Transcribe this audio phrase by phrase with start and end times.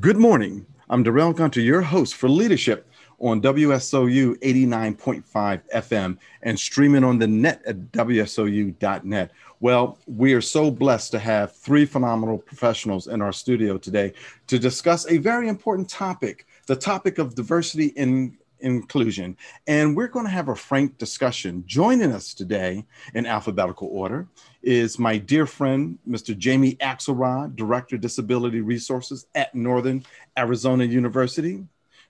[0.00, 0.66] Good morning.
[0.90, 7.28] I'm Darrell Gunter, your host for Leadership on WSOU 89.5 FM and streaming on the
[7.28, 9.30] net at WSOU.net.
[9.60, 14.14] Well, we are so blessed to have three phenomenal professionals in our studio today
[14.48, 19.36] to discuss a very important topic the topic of diversity in inclusion.
[19.66, 21.62] And we're going to have a frank discussion.
[21.66, 24.26] Joining us today in alphabetical order
[24.62, 26.36] is my dear friend, Mr.
[26.36, 30.04] Jamie Axelrod, Director of Disability Resources at Northern
[30.36, 31.64] Arizona University.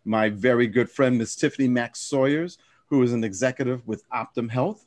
[0.04, 1.36] My very good friend, Ms.
[1.36, 4.86] Tiffany Max Sawyers, who is an executive with Optum Health.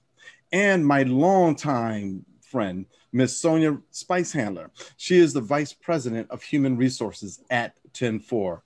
[0.52, 3.38] And my longtime friend, Ms.
[3.38, 4.70] Sonia Spicehandler.
[4.96, 8.64] She is the Vice President of Human Resources at 104.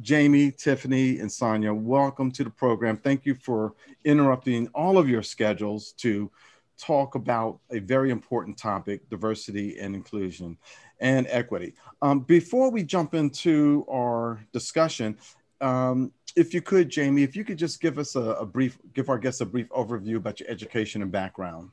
[0.00, 2.96] Jamie, Tiffany, and Sonia, welcome to the program.
[2.96, 3.74] Thank you for
[4.04, 6.30] interrupting all of your schedules to
[6.78, 10.56] talk about a very important topic diversity and inclusion
[11.00, 11.74] and equity.
[12.00, 15.18] Um, before we jump into our discussion,
[15.60, 19.10] um, if you could, Jamie, if you could just give us a, a, brief, give
[19.10, 21.70] our guests a brief overview about your education and background.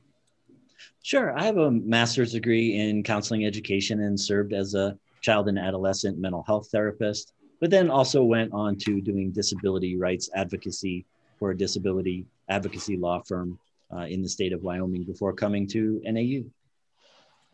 [1.02, 1.36] Sure.
[1.36, 6.18] I have a master's degree in counseling education and served as a child and adolescent
[6.18, 11.04] mental health therapist but then also went on to doing disability rights advocacy
[11.38, 13.58] for a disability advocacy law firm
[13.94, 16.42] uh, in the state of Wyoming before coming to NAU.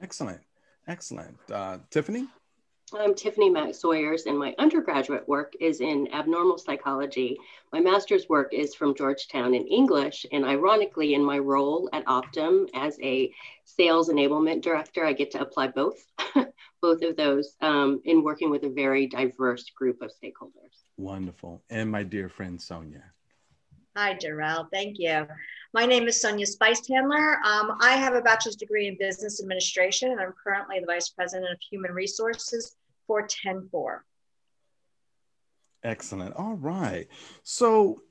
[0.01, 0.41] Excellent.
[0.89, 1.37] Excellent.
[1.51, 2.27] Uh, Tiffany?
[2.95, 7.37] I'm Tiffany Max Sawyers, and my undergraduate work is in abnormal psychology.
[7.73, 12.71] My master's work is from Georgetown in English, and ironically, in my role at Optum
[12.75, 13.33] as a
[13.65, 16.01] sales enablement director, I get to apply both,
[16.87, 20.85] both of those um, in working with a very diverse group of stakeholders.
[20.97, 21.61] Wonderful.
[21.69, 23.03] And my dear friend Sonia.
[23.97, 24.69] Hi, Darrell.
[24.73, 25.27] Thank you.
[25.75, 27.43] My name is Sonia Spicehandler.
[27.43, 31.51] Um, I have a bachelor's degree in business administration, and I'm currently the vice president
[31.51, 32.77] of human resources
[33.09, 34.05] for 104.
[35.83, 36.37] Excellent.
[36.37, 37.09] All right.
[37.43, 38.03] So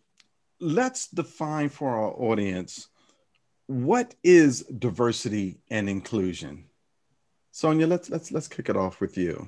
[0.59, 2.89] let's define for our audience
[3.67, 6.65] what is diversity and inclusion.
[7.55, 9.47] Sonia, let's let's let's kick it off with you.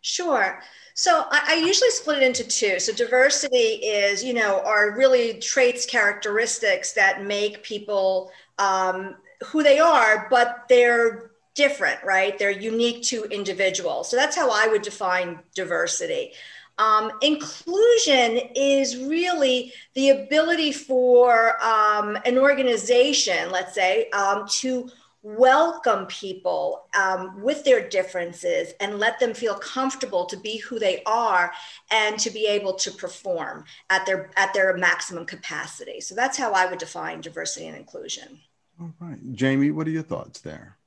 [0.00, 0.60] Sure.
[0.94, 2.80] So I, I, usually split it into two.
[2.80, 9.14] So diversity is, you know, are really traits, characteristics that make people um,
[9.46, 12.36] who they are, but they're different, right?
[12.36, 14.10] They're unique to individuals.
[14.10, 16.32] So that's how I would define diversity.
[16.78, 24.90] Um, inclusion is really the ability for um, an organization, let's say, um, to
[25.22, 31.02] welcome people um, with their differences and let them feel comfortable to be who they
[31.04, 31.52] are
[31.90, 36.00] and to be able to perform at their at their maximum capacity.
[36.00, 38.40] So that's how i would define diversity and inclusion.
[38.80, 39.18] All right.
[39.32, 40.78] Jamie what are your thoughts there?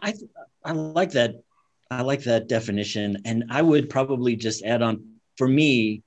[0.00, 0.14] I
[0.64, 1.42] i like that
[1.90, 3.18] i like that definition.
[3.26, 5.04] And i would probably just add on
[5.36, 6.02] for me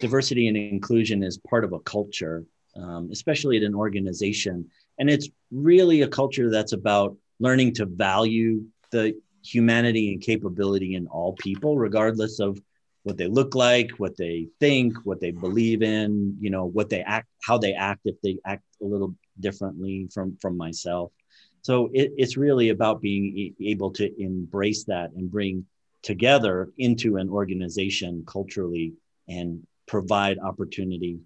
[0.00, 2.44] diversity and inclusion is part of a culture
[2.76, 8.64] um, especially at an organization and it's really a culture that's about learning to value
[8.90, 9.14] the
[9.44, 12.58] humanity and capability in all people, regardless of
[13.02, 17.02] what they look like, what they think, what they believe in, you know, what they
[17.02, 21.12] act, how they act, if they act a little differently from from myself.
[21.62, 25.66] So it, it's really about being able to embrace that and bring
[26.02, 28.94] together into an organization culturally
[29.28, 31.18] and provide opportunity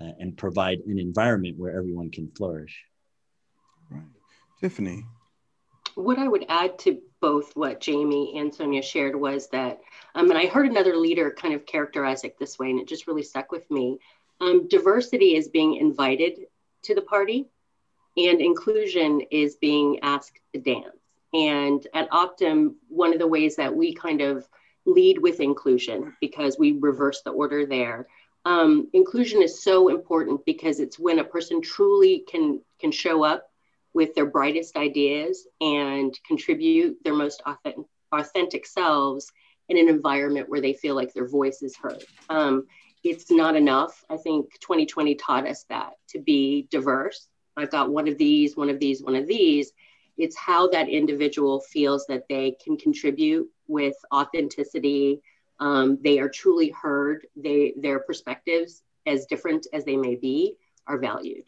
[0.00, 2.84] uh, and provide an environment where everyone can flourish.
[3.90, 4.02] Right.
[4.60, 5.04] Tiffany.
[5.94, 9.80] What I would add to both what Jamie and Sonia shared was that,
[10.14, 13.06] um, and I heard another leader kind of characterize it this way, and it just
[13.06, 13.98] really stuck with me.
[14.40, 16.40] Um, diversity is being invited
[16.82, 17.48] to the party,
[18.16, 20.96] and inclusion is being asked to dance.
[21.32, 24.46] And at Optum, one of the ways that we kind of
[24.84, 28.06] lead with inclusion, because we reverse the order there,
[28.46, 33.50] um, inclusion is so important because it's when a person truly can can show up
[33.92, 39.32] with their brightest ideas and contribute their most authentic, authentic selves
[39.68, 42.04] in an environment where they feel like their voice is heard.
[42.28, 42.66] Um,
[43.02, 44.04] it's not enough.
[44.08, 47.28] I think 2020 taught us that to be diverse.
[47.56, 49.72] I've got one of these, one of these, one of these.
[50.18, 55.20] It's how that individual feels that they can contribute with authenticity.
[55.58, 57.26] Um, they are truly heard.
[57.34, 60.56] They their perspectives, as different as they may be,
[60.86, 61.44] are valued.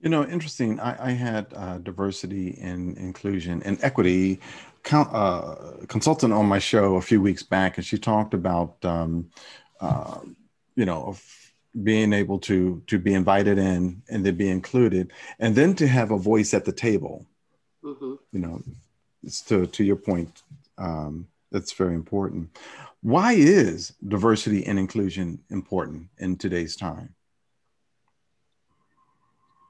[0.00, 0.80] You know, interesting.
[0.80, 4.40] I, I had uh, diversity and inclusion and equity
[4.82, 5.54] count, uh,
[5.86, 9.30] consultant on my show a few weeks back, and she talked about, um,
[9.80, 10.18] uh,
[10.74, 11.16] you know,
[11.82, 16.10] being able to to be invited in and to be included, and then to have
[16.10, 17.24] a voice at the table.
[17.84, 18.14] Mm-hmm.
[18.32, 18.62] You know,
[19.22, 20.42] it's to to your point,
[20.78, 22.56] um, That's very important.
[23.02, 27.14] Why is diversity and inclusion important in today's time?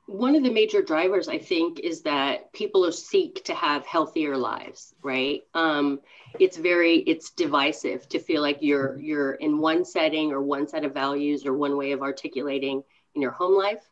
[0.06, 4.92] one of the major drivers i think is that people seek to have healthier lives
[5.02, 5.42] right?
[5.54, 6.00] Um,
[6.38, 10.84] it's very it's divisive to feel like you're you're in one setting or one set
[10.84, 12.82] of values or one way of articulating
[13.14, 13.84] in your home life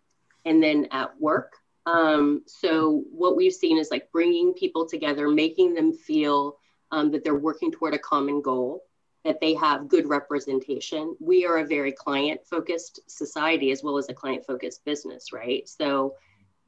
[0.47, 1.53] and then at work.
[1.87, 6.57] Um, so what we've seen is like bringing people together making them feel
[6.93, 8.85] um, that they're working toward a common goal
[9.25, 11.17] that they have good representation.
[11.21, 15.69] We are a very client focused society as well as a client focused business, right?
[15.69, 16.15] So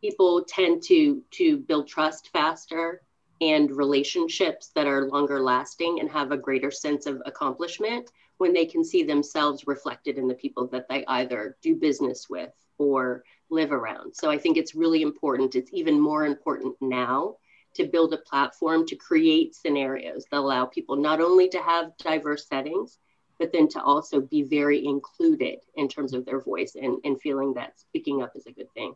[0.01, 3.03] people tend to to build trust faster
[3.41, 8.67] and relationships that are longer lasting and have a greater sense of accomplishment when they
[8.67, 13.73] can see themselves reflected in the people that they either do business with or live
[13.73, 14.15] around.
[14.15, 15.55] So I think it's really important.
[15.55, 17.37] It's even more important now
[17.75, 22.47] to build a platform to create scenarios that allow people not only to have diverse
[22.47, 22.99] settings,
[23.39, 27.55] but then to also be very included in terms of their voice and, and feeling
[27.55, 28.95] that speaking up is a good thing.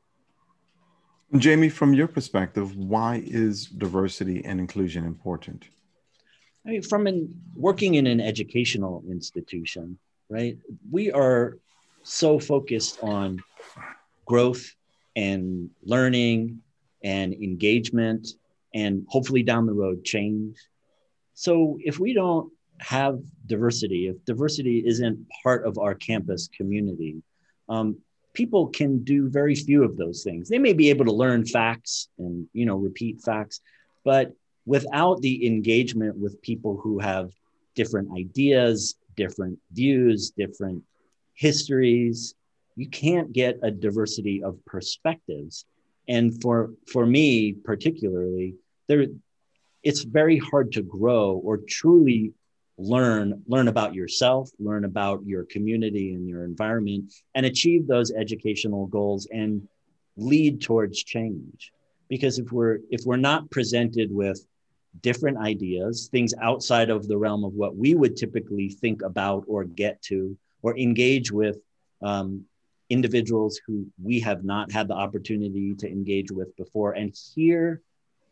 [1.37, 5.65] Jamie, from your perspective, why is diversity and inclusion important?
[6.65, 10.57] I mean, from an, working in an educational institution, right?
[10.91, 11.59] We are
[12.03, 13.43] so focused on
[14.25, 14.75] growth
[15.17, 16.61] and learning
[17.03, 18.29] and engagement
[18.77, 20.55] and hopefully down the road change.
[21.33, 27.23] So if we don't have diversity, if diversity isn't part of our campus community,
[27.71, 27.97] um,
[28.35, 30.51] people can do very few of those things.
[30.51, 33.61] They may be able to learn facts and you know repeat facts,
[34.05, 34.33] but
[34.67, 37.31] without the engagement with people who have
[37.75, 40.83] different ideas, different views, different
[41.35, 42.35] histories,
[42.77, 45.65] you can't get a diversity of perspectives.
[46.09, 48.55] And for for me particularly,
[48.89, 49.07] there
[49.83, 52.33] it's very hard to grow or truly
[52.79, 58.87] learn learn about yourself learn about your community and your environment and achieve those educational
[58.87, 59.67] goals and
[60.17, 61.73] lead towards change.
[62.09, 64.45] Because if we're if we're not presented with
[65.03, 69.65] different ideas things outside of the realm of what we would typically think about or
[69.65, 71.59] get to or engage with
[72.03, 72.43] um,
[72.89, 77.83] individuals who we have not had the opportunity to engage with before and hear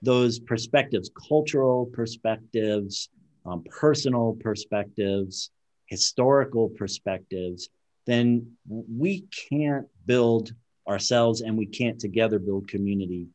[0.05, 3.09] those perspectives, cultural perspectives,
[3.47, 5.51] um, personal perspectives,
[5.87, 7.69] historical perspectives,
[8.07, 10.53] then we can't build
[10.89, 13.29] ourselves and we can't together build community,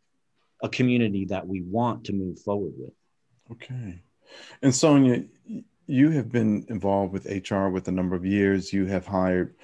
[0.62, 2.94] a community that we want to move forward with.
[3.51, 4.01] Okay.
[4.62, 5.24] And Sonia,
[5.88, 8.71] you have been involved with HR with a number of years.
[8.71, 9.56] You have hired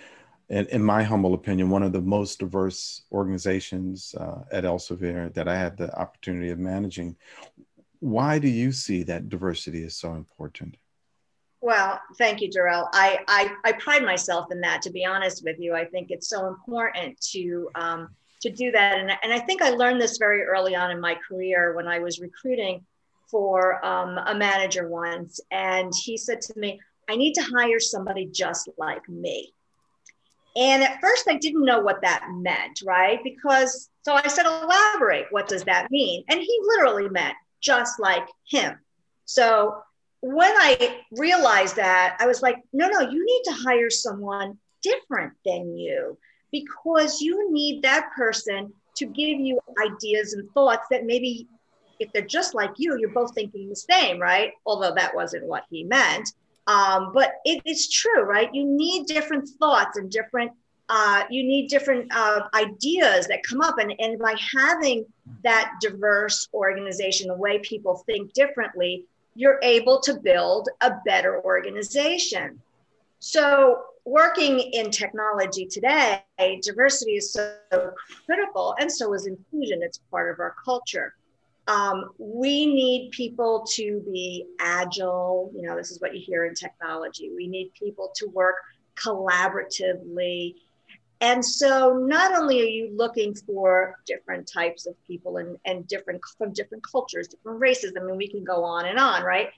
[0.50, 5.48] in, in my humble opinion, one of the most diverse organizations uh, at Elsevier that
[5.48, 7.16] I had the opportunity of managing.
[8.00, 10.78] Why do you see that diversity is so important?
[11.62, 12.88] Well, thank you, Darrell.
[12.94, 15.74] I, I, I pride myself in that, to be honest with you.
[15.74, 18.10] I think it's so important to, um,
[18.42, 19.00] to do that.
[19.00, 21.98] And, and I think I learned this very early on in my career when I
[21.98, 22.86] was recruiting
[23.32, 25.40] for um, a manager once.
[25.50, 29.55] And he said to me, I need to hire somebody just like me.
[30.56, 33.20] And at first, I didn't know what that meant, right?
[33.24, 35.28] Because so I said, elaborate.
[35.32, 36.24] What does that mean?
[36.30, 38.78] And he literally meant just like him.
[39.26, 39.82] So
[40.22, 45.34] when I realized that, I was like, no, no, you need to hire someone different
[45.46, 46.18] than you
[46.52, 51.48] because you need that person to give you ideas and thoughts that maybe
[52.00, 54.54] if they're just like you, you're both thinking the same, right?
[54.66, 56.30] Although that wasn't what he meant.
[56.68, 58.54] Um, but it's true, right?
[58.54, 60.52] You need different thoughts and different,
[60.90, 63.78] uh, you need different uh, ideas that come up.
[63.78, 65.06] And, and by having
[65.44, 69.06] that diverse organization, the way people think differently,
[69.36, 72.60] you're able to build a better organization.
[73.20, 76.22] So, working in technology today,
[76.62, 77.58] diversity is so
[78.26, 79.82] critical, and so is inclusion.
[79.82, 81.14] It's part of our culture.
[81.68, 85.52] Um, we need people to be agile.
[85.56, 87.32] You know, this is what you hear in technology.
[87.36, 88.56] We need people to work
[88.96, 90.56] collaboratively.
[91.22, 96.22] And so not only are you looking for different types of people and, and different
[96.38, 99.50] from different cultures, different races, I mean, we can go on and on, right?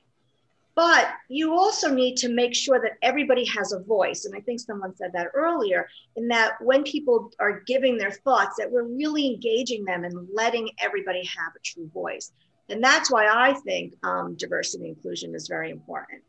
[0.78, 4.26] But you also need to make sure that everybody has a voice.
[4.26, 8.58] And I think someone said that earlier, in that when people are giving their thoughts,
[8.60, 12.32] that we're really engaging them and letting everybody have a true voice.
[12.70, 16.22] And that's why I think um, diversity and inclusion is very important.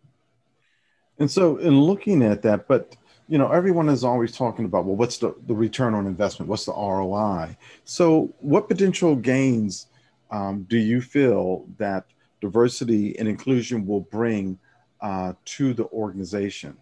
[1.18, 2.96] And so, in looking at that, but
[3.28, 6.48] you know, everyone is always talking about, well, what's the, the return on investment?
[6.48, 7.54] What's the ROI?
[7.84, 9.88] So, what potential gains
[10.30, 12.06] um, do you feel that
[12.40, 14.58] diversity and inclusion will bring
[15.00, 16.76] uh, to the organization?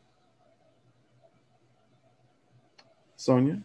[3.16, 3.62] Sonia?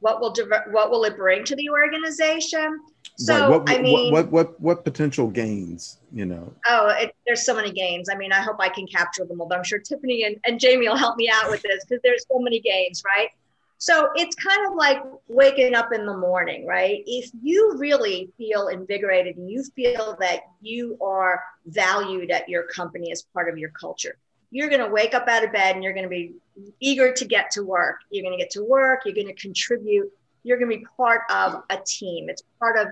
[0.00, 2.78] What will diver- what will it bring to the organization?
[3.16, 3.48] So right.
[3.48, 5.98] what, I mean, what, what, what what potential gains?
[6.12, 6.52] You know.
[6.68, 8.08] Oh, it, there's so many gains.
[8.10, 9.48] I mean, I hope I can capture them all.
[9.48, 12.24] But I'm sure Tiffany and, and Jamie will help me out with this because there's
[12.30, 13.30] so many gains, right?
[13.78, 17.02] So it's kind of like waking up in the morning, right?
[17.06, 23.12] If you really feel invigorated and you feel that you are valued at your company
[23.12, 24.16] as part of your culture,
[24.50, 26.34] you're going to wake up out of bed and you're going to be
[26.80, 27.98] eager to get to work.
[28.10, 30.10] You're going to get to work, you're going to contribute,
[30.42, 32.30] you're going to be part of a team.
[32.30, 32.88] It's part of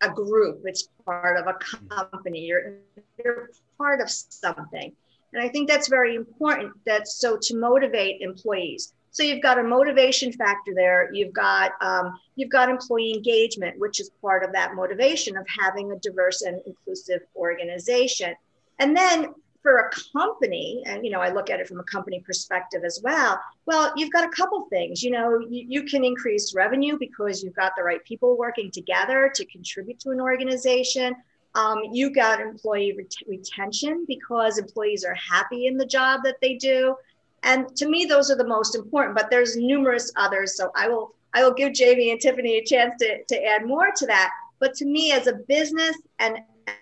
[0.00, 2.40] a group, it's part of a company.
[2.40, 2.76] You're,
[3.22, 4.92] you're part of something.
[5.34, 6.72] And I think that's very important.
[6.86, 11.08] That's so to motivate employees so you've got a motivation factor there.
[11.14, 15.92] You've got um, you've got employee engagement, which is part of that motivation of having
[15.92, 18.34] a diverse and inclusive organization.
[18.80, 22.24] And then for a company, and you know, I look at it from a company
[22.26, 23.40] perspective as well.
[23.66, 25.00] Well, you've got a couple things.
[25.00, 29.30] You know, you, you can increase revenue because you've got the right people working together
[29.32, 31.14] to contribute to an organization.
[31.54, 36.56] Um, you got employee ret- retention because employees are happy in the job that they
[36.56, 36.96] do.
[37.44, 40.56] And to me, those are the most important, but there's numerous others.
[40.56, 43.90] So I will I will give Jamie and Tiffany a chance to, to add more
[43.96, 44.30] to that.
[44.60, 46.38] But to me, as a business and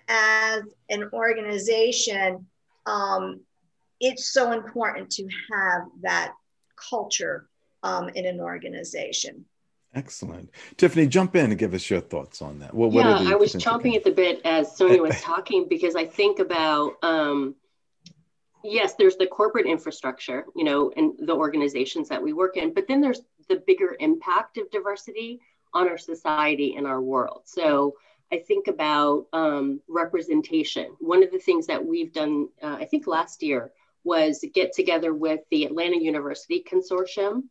[0.07, 2.45] as an organization,
[2.85, 3.41] um,
[3.99, 6.33] it's so important to have that
[6.89, 7.47] culture
[7.81, 9.45] um, in an organization.
[9.95, 10.49] Excellent.
[10.77, 12.73] Tiffany, jump in and give us your thoughts on that.
[12.73, 16.39] Well, yeah, I was chomping at the bit as Sonia was talking because I think
[16.39, 17.55] about um,
[18.63, 22.87] yes, there's the corporate infrastructure, you know, and the organizations that we work in, but
[22.87, 25.39] then there's the bigger impact of diversity
[25.73, 27.41] on our society and our world.
[27.45, 27.95] So
[28.31, 30.95] I think about um, representation.
[30.99, 33.71] One of the things that we've done, uh, I think last year,
[34.03, 37.43] was get together with the Atlanta University Consortium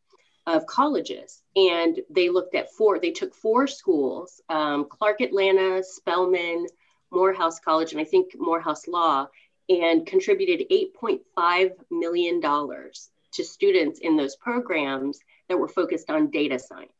[0.46, 1.42] of colleges.
[1.56, 6.66] And they looked at four, they took four schools um, Clark Atlanta, Spelman,
[7.10, 9.28] Morehouse College, and I think Morehouse Law
[9.68, 16.92] and contributed $8.5 million to students in those programs that were focused on data science.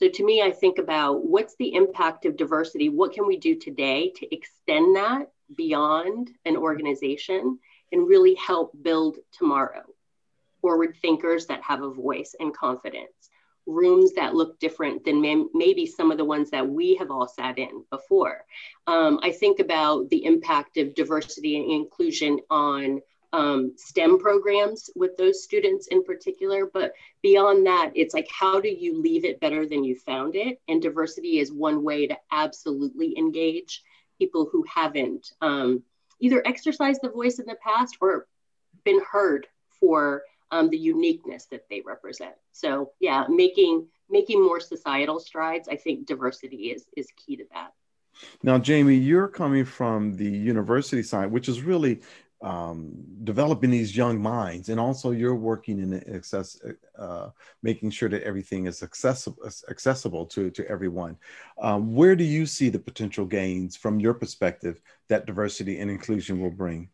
[0.00, 2.88] So to me, I think about what's the impact of diversity?
[2.88, 7.58] What can we do today to extend that beyond an organization
[7.92, 9.84] and really help build tomorrow?
[10.60, 13.30] Forward thinkers that have a voice and confidence
[13.66, 17.28] rooms that look different than may- maybe some of the ones that we have all
[17.28, 18.44] sat in before.
[18.86, 23.00] Um, I think about the impact of diversity and inclusion on
[23.32, 26.70] um, STEM programs with those students in particular.
[26.72, 26.92] But
[27.22, 30.60] beyond that, it's like, how do you leave it better than you found it?
[30.68, 33.82] And diversity is one way to absolutely engage
[34.18, 35.82] people who haven't um,
[36.20, 38.28] either exercised the voice in the past or
[38.84, 39.48] been heard
[39.80, 40.22] for
[40.54, 42.34] um, the uniqueness that they represent.
[42.52, 47.72] So yeah, making making more societal strides, I think diversity is is key to that.
[48.44, 52.00] Now, Jamie, you're coming from the university side, which is really
[52.40, 52.92] um,
[53.24, 56.60] developing these young minds, and also you're working in access,
[56.96, 57.30] uh,
[57.64, 61.16] making sure that everything is accessible accessible to to everyone.
[61.60, 66.40] Um, where do you see the potential gains from your perspective that diversity and inclusion
[66.40, 66.90] will bring?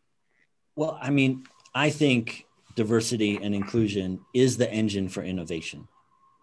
[0.75, 1.43] Well, I mean,
[1.75, 5.87] I think diversity and inclusion is the engine for innovation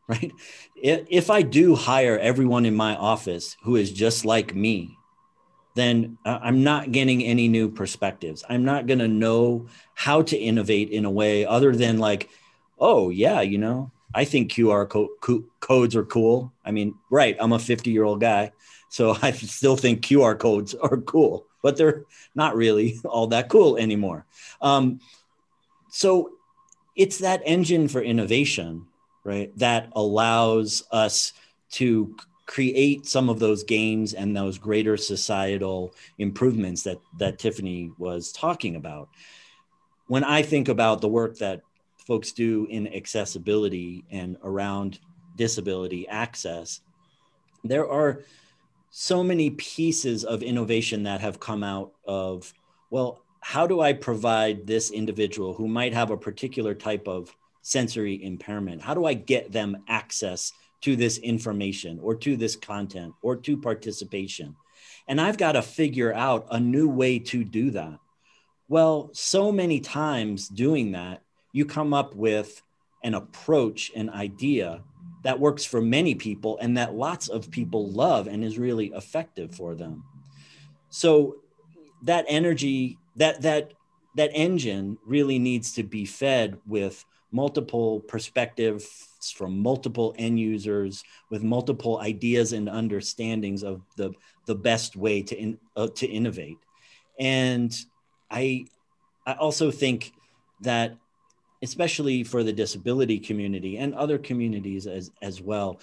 [0.08, 0.32] right?
[0.74, 4.96] If i do hire everyone in my office who is just like me
[5.74, 8.42] then i'm not getting any new perspectives.
[8.48, 12.30] I'm not going to know how to innovate in a way other than like
[12.80, 16.52] oh yeah you know i think qr co- co- codes are cool.
[16.64, 18.52] I mean right i'm a 50 year old guy
[18.88, 22.04] so i still think qr codes are cool but they're
[22.34, 24.26] not really all that cool anymore.
[24.60, 25.00] Um,
[25.90, 26.32] so
[26.96, 28.86] it's that engine for innovation,
[29.24, 31.32] right, that allows us
[31.72, 32.16] to
[32.46, 38.76] create some of those gains and those greater societal improvements that that Tiffany was talking
[38.76, 39.10] about.
[40.06, 41.60] When I think about the work that
[42.06, 44.98] folks do in accessibility and around
[45.36, 46.80] disability access,
[47.62, 48.22] there are
[48.90, 52.52] so many pieces of innovation that have come out of
[52.90, 58.22] well how do I provide this individual who might have a particular type of sensory
[58.22, 58.82] impairment?
[58.82, 60.52] How do I get them access
[60.82, 64.56] to this information or to this content or to participation?
[65.06, 67.98] And I've got to figure out a new way to do that.
[68.68, 72.62] Well, so many times doing that, you come up with
[73.02, 74.82] an approach, an idea
[75.22, 79.54] that works for many people and that lots of people love and is really effective
[79.54, 80.04] for them.
[80.90, 81.36] So
[82.02, 83.72] that energy that that
[84.16, 91.42] that engine really needs to be fed with multiple perspectives from multiple end users with
[91.42, 94.12] multiple ideas and understandings of the,
[94.46, 96.56] the best way to, in, uh, to innovate.
[97.18, 97.76] And
[98.30, 98.66] I,
[99.26, 100.12] I also think
[100.62, 100.96] that
[101.62, 105.80] especially for the disability community and other communities as, as well,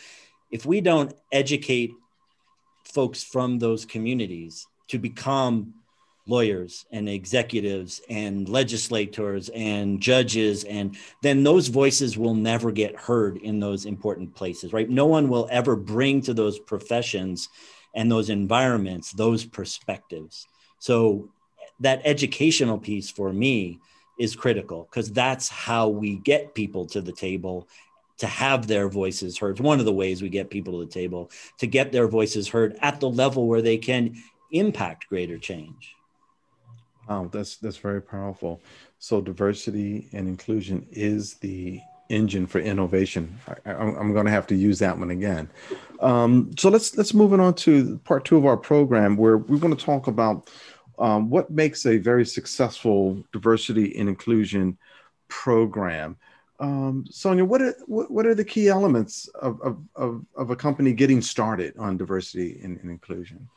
[0.50, 1.92] if we don't educate
[2.86, 5.74] folks from those communities to become
[6.28, 13.38] lawyers and executives and legislators and judges and then those voices will never get heard
[13.38, 17.50] in those important places right no one will ever bring to those professions
[17.94, 20.48] and those environments those perspectives
[20.80, 21.30] so
[21.80, 23.80] that educational piece for me
[24.18, 27.68] is critical because that's how we get people to the table
[28.18, 29.52] to have their voices heard.
[29.52, 32.48] It's one of the ways we get people to the table to get their voices
[32.48, 34.16] heard at the level where they can
[34.52, 35.96] impact greater change.
[37.08, 38.62] Wow, that's that's very powerful.
[39.00, 43.40] So diversity and inclusion is the engine for innovation.
[43.66, 45.50] I, am going to have to use that one again.
[46.00, 49.78] Um, so let's let's move on to part two of our program, where we want
[49.78, 50.50] to talk about
[51.00, 54.78] um, what makes a very successful diversity and inclusion
[55.28, 56.18] program.
[56.60, 60.56] Um, Sonia, what are what, what, are the key elements of, of, of, of, a
[60.56, 63.50] company getting started on diversity and, and inclusion?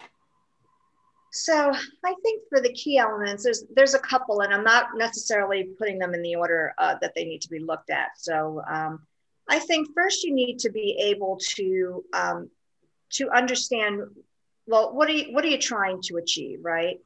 [1.33, 1.73] So
[2.05, 5.99] I think for the key elements, there's there's a couple, and I'm not necessarily putting
[5.99, 8.09] them in the order uh, that they need to be looked at.
[8.17, 9.01] So um,
[9.49, 12.51] I think first you need to be able to um,
[13.11, 14.03] to understand
[14.67, 16.99] well what are you what are you trying to achieve, right?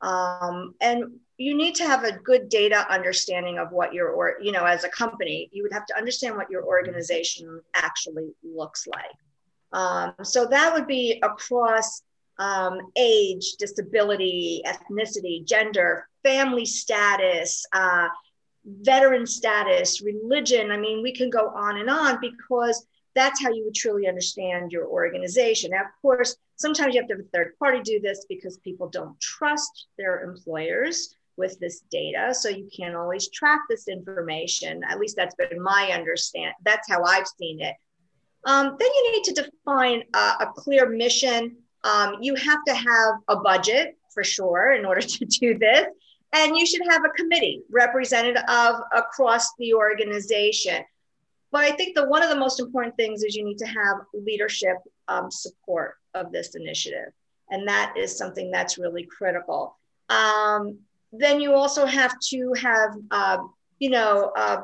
[0.00, 4.50] Um, and you need to have a good data understanding of what your or you
[4.50, 9.16] know as a company you would have to understand what your organization actually looks like.
[9.72, 12.02] Um, so that would be across
[12.38, 18.08] um, age, disability, ethnicity, gender, family status, uh,
[18.64, 20.70] veteran status, religion.
[20.70, 24.70] I mean, we can go on and on because that's how you would truly understand
[24.70, 25.70] your organization.
[25.70, 28.88] Now, of course, sometimes you have to have a third party do this because people
[28.88, 32.34] don't trust their employers with this data.
[32.34, 34.82] So you can't always track this information.
[34.88, 36.52] At least that's been my understand.
[36.64, 37.74] That's how I've seen it.
[38.44, 41.56] Um, then you need to define a, a clear mission,
[41.88, 45.86] um, you have to have a budget for sure in order to do this.
[46.34, 50.84] And you should have a committee represented of across the organization.
[51.50, 53.96] But I think that one of the most important things is you need to have
[54.12, 54.76] leadership
[55.08, 57.12] um, support of this initiative.
[57.50, 59.78] And that is something that's really critical.
[60.10, 60.80] Um,
[61.12, 63.38] then you also have to have, uh,
[63.78, 64.62] you know, uh,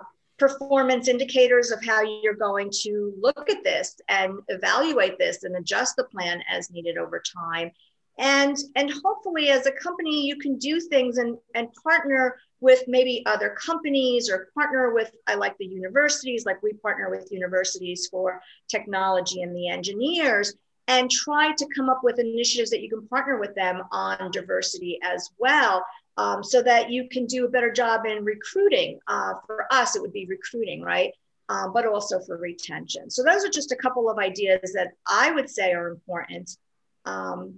[0.48, 5.96] performance indicators of how you're going to look at this and evaluate this and adjust
[5.96, 7.70] the plan as needed over time.
[8.18, 13.22] And and hopefully as a company you can do things and and partner with maybe
[13.26, 18.40] other companies or partner with i like the universities like we partner with universities for
[18.68, 20.54] technology and the engineers
[20.86, 25.00] and try to come up with initiatives that you can partner with them on diversity
[25.02, 25.84] as well
[26.16, 28.98] um, so that you can do a better job in recruiting.
[29.06, 31.12] Uh, for us, it would be recruiting, right?
[31.48, 33.10] Um, but also for retention.
[33.10, 36.56] So those are just a couple of ideas that I would say are important.
[37.04, 37.56] Um,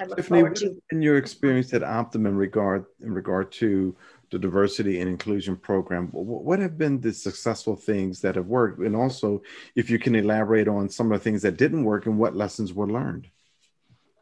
[0.00, 3.94] I look Tiffany, forward to in your experience at Optum in regard in regard to
[4.30, 8.96] the diversity and inclusion program, what have been the successful things that have worked, and
[8.96, 9.40] also
[9.76, 12.72] if you can elaborate on some of the things that didn't work and what lessons
[12.72, 13.28] were learned.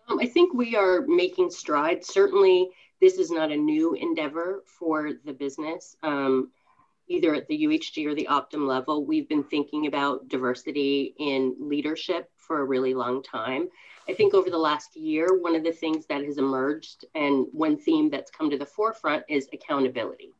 [0.09, 2.09] Um, I think we are making strides.
[2.09, 2.68] Certainly,
[3.03, 5.97] this is not a new endeavor for the business.
[6.05, 6.53] Um,
[7.09, 12.31] either at the UHG or the Optum level, we've been thinking about diversity in leadership
[12.37, 13.69] for a really long time.
[14.09, 17.77] I think over the last year, one of the things that has emerged and one
[17.77, 20.31] theme that's come to the forefront is accountability.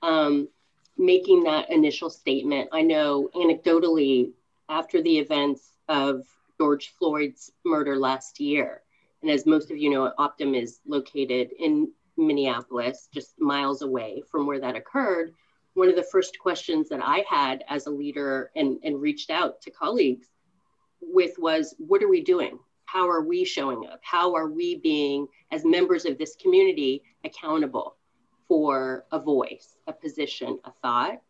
[0.00, 0.48] Um,
[0.96, 4.32] making that initial statement, I know anecdotally,
[4.70, 6.24] after the events of
[6.58, 8.80] George Floyd's murder last year,
[9.22, 14.46] and as most of you know, Optum is located in Minneapolis, just miles away from
[14.46, 15.34] where that occurred,
[15.74, 19.60] one of the first questions that I had as a leader and, and reached out
[19.62, 20.26] to colleagues
[21.00, 22.58] with was what are we doing?
[22.84, 24.00] How are we showing up?
[24.02, 27.96] How are we being, as members of this community, accountable
[28.48, 31.20] for a voice, a position, a thought?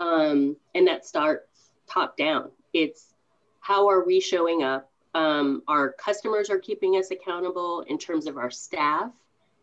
[0.00, 2.50] Um, and that starts top down.
[2.72, 3.14] It's
[3.60, 4.90] how are we showing up?
[5.14, 9.10] Um, our customers are keeping us accountable in terms of our staff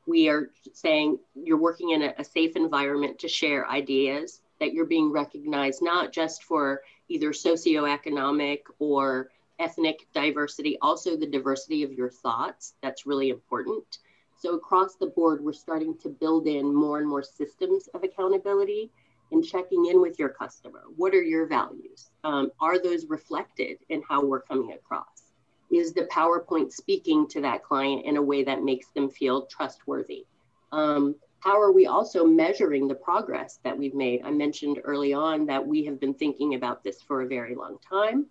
[0.05, 4.85] we are saying you're working in a, a, safe environment to share ideas, that you're
[4.85, 9.29] being recognized not just for either socioeconomic or
[9.59, 12.75] ethnic diversity, also the diversity of your thoughts.
[12.81, 13.99] That's really important.
[14.37, 18.91] So across the board, we're starting to build in more and more systems of accountability
[19.31, 20.83] and checking in with your customer.
[20.95, 22.11] What are your values?
[22.23, 25.14] Um, are those reflected in how we're coming across?
[25.71, 30.25] Is the PowerPoint speaking to that client in a way that makes them feel trustworthy?
[30.71, 34.21] Um, how are we also measuring the progress that we've made?
[34.23, 37.77] I mentioned early on that we have been thinking about this for a very long
[37.87, 38.25] time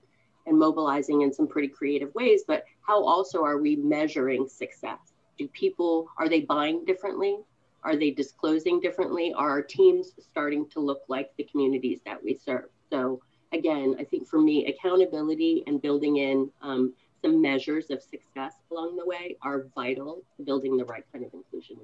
[0.47, 4.99] and mobilizing in some pretty creative ways, but how also are we measuring success?
[5.39, 7.39] Do people, are they buying differently?
[7.83, 9.33] Are they disclosing differently?
[9.35, 12.69] Are our teams starting to look like the communities that we serve?
[12.91, 13.21] So
[13.53, 16.95] again, I think for me, accountability and building in um,
[17.25, 21.33] some measures of success along the way are vital to building the right kind of
[21.33, 21.77] inclusion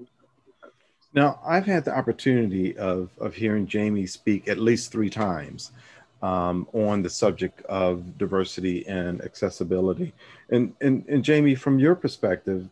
[1.13, 5.73] now, I've had the opportunity of, of hearing Jamie speak at least three times
[6.23, 10.13] um, on the subject of diversity and accessibility.
[10.51, 12.69] And, and, and Jamie, from your perspective,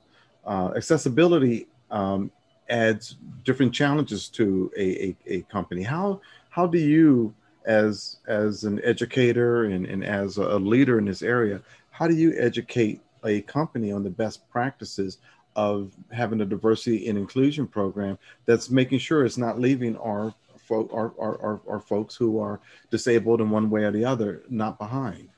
[0.46, 2.30] uh, accessibility um,
[2.70, 5.82] adds different challenges to a, a, a, company.
[5.82, 11.22] How, how do you, as, as an educator and, and as a leader in this
[11.22, 11.60] area,
[11.98, 15.18] how do you educate a company on the best practices
[15.56, 20.32] of having a diversity and inclusion program that's making sure it's not leaving our
[20.70, 24.78] our, our, our, our, folks who are disabled in one way or the other not
[24.78, 25.30] behind?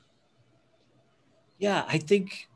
[1.57, 2.47] Yeah i think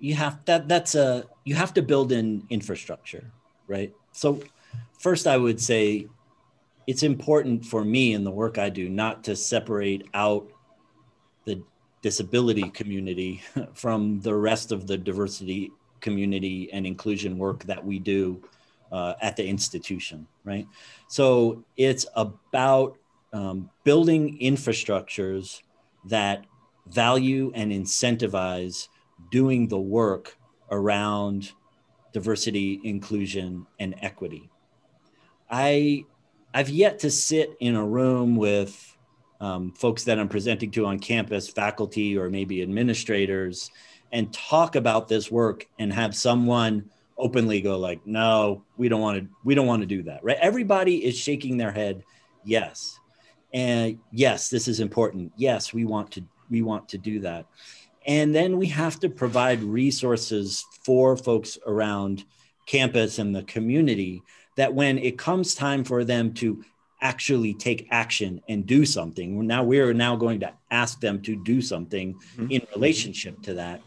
[0.00, 3.30] you have that that's a you have to build in infrastructure
[3.68, 3.92] right?
[4.10, 4.40] So
[4.98, 6.08] first i would say
[6.88, 10.50] it's important for me in the work i do not to separate out
[12.02, 13.42] disability community
[13.74, 18.42] from the rest of the diversity community and inclusion work that we do
[18.90, 20.66] uh, at the institution, right?
[21.08, 22.98] So it's about
[23.32, 25.62] um, building infrastructures
[26.06, 26.44] that
[26.88, 28.88] value and incentivize
[29.30, 30.36] doing the work
[30.70, 31.52] around
[32.12, 34.50] diversity, inclusion, and equity.
[35.50, 36.04] I
[36.54, 38.91] I've yet to sit in a room with
[39.42, 43.72] um, folks that I'm presenting to on campus, faculty or maybe administrators,
[44.12, 49.22] and talk about this work and have someone openly go like no we don't want
[49.22, 50.38] to we don't want to do that right?
[50.40, 52.04] Everybody is shaking their head
[52.44, 52.98] yes.
[53.52, 55.32] And yes this is important.
[55.36, 57.46] Yes we want to we want to do that.
[58.06, 62.24] And then we have to provide resources for folks around
[62.66, 64.22] campus and the community
[64.56, 66.64] that when it comes time for them to
[67.02, 71.60] actually take action and do something now we're now going to ask them to do
[71.60, 72.50] something mm-hmm.
[72.50, 73.82] in relationship to that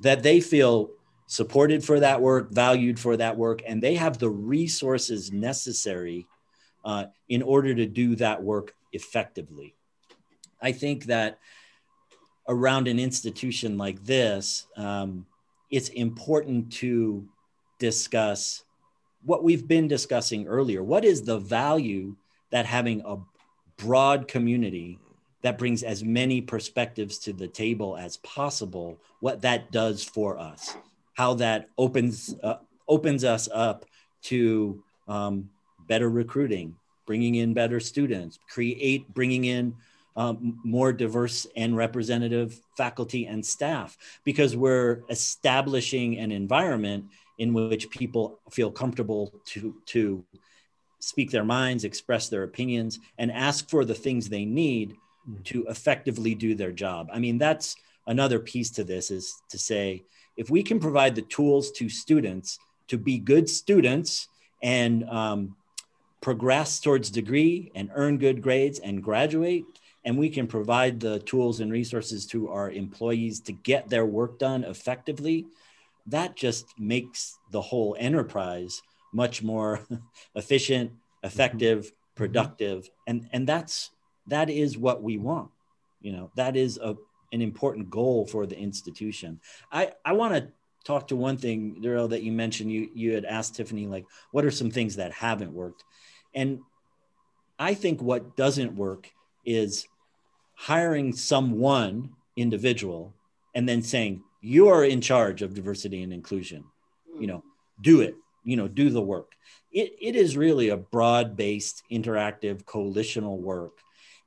[0.00, 0.90] that they feel
[1.28, 6.26] supported for that work, valued for that work, and they have the resources necessary
[6.84, 9.74] uh, in order to do that work effectively.
[10.60, 11.38] I think that
[12.48, 15.26] around an institution like this, um,
[15.70, 17.28] it's important to
[17.78, 18.64] discuss
[19.22, 20.82] what we've been discussing earlier.
[20.82, 22.16] What is the value
[22.50, 23.16] that having a
[23.76, 24.98] broad community
[25.42, 30.76] that brings as many perspectives to the table as possible what that does for us
[31.14, 32.56] how that opens uh,
[32.88, 33.84] opens us up
[34.22, 35.48] to um,
[35.86, 36.74] better recruiting
[37.06, 39.74] bringing in better students create bringing in
[40.16, 47.04] um, more diverse and representative faculty and staff because we're establishing an environment
[47.38, 50.24] in which people feel comfortable to to
[51.00, 54.96] speak their minds express their opinions and ask for the things they need
[55.44, 57.08] to effectively do their job.
[57.12, 60.02] I mean, that's another piece to this is to say
[60.36, 62.58] if we can provide the tools to students
[62.88, 64.28] to be good students
[64.62, 65.56] and um,
[66.20, 69.64] progress towards degree and earn good grades and graduate
[70.04, 74.38] and we can provide the tools and resources to our employees to get their work
[74.38, 75.46] done effectively
[76.06, 79.80] that just makes the whole enterprise much more
[80.34, 80.92] efficient
[81.22, 82.14] effective mm-hmm.
[82.14, 82.90] productive.
[83.06, 83.90] And and that's
[84.26, 85.50] that is what we want.
[86.00, 86.94] You know that is a,
[87.32, 89.40] an important goal for the institution.
[89.72, 90.48] I i want to
[90.84, 92.72] talk to one thing Darrell, that you mentioned.
[92.72, 95.84] You you had asked tiffany like what are some things that haven't worked?
[96.34, 96.60] And
[97.60, 99.10] i think what doesn't work
[99.44, 99.88] is
[100.54, 103.12] hiring someone individual
[103.54, 106.64] and then saying you are in charge of diversity and inclusion.
[107.18, 107.44] You know
[107.80, 108.16] do it
[108.48, 109.32] you know do the work.
[109.70, 113.78] It, it is really a broad based interactive coalitional work.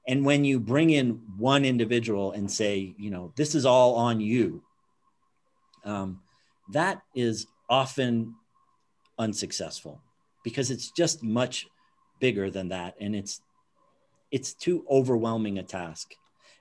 [0.07, 4.19] And when you bring in one individual and say, you know, this is all on
[4.19, 4.63] you,
[5.83, 6.21] um,
[6.71, 8.35] that is often
[9.17, 10.01] unsuccessful
[10.43, 11.67] because it's just much
[12.19, 13.41] bigger than that, and it's
[14.31, 16.13] it's too overwhelming a task.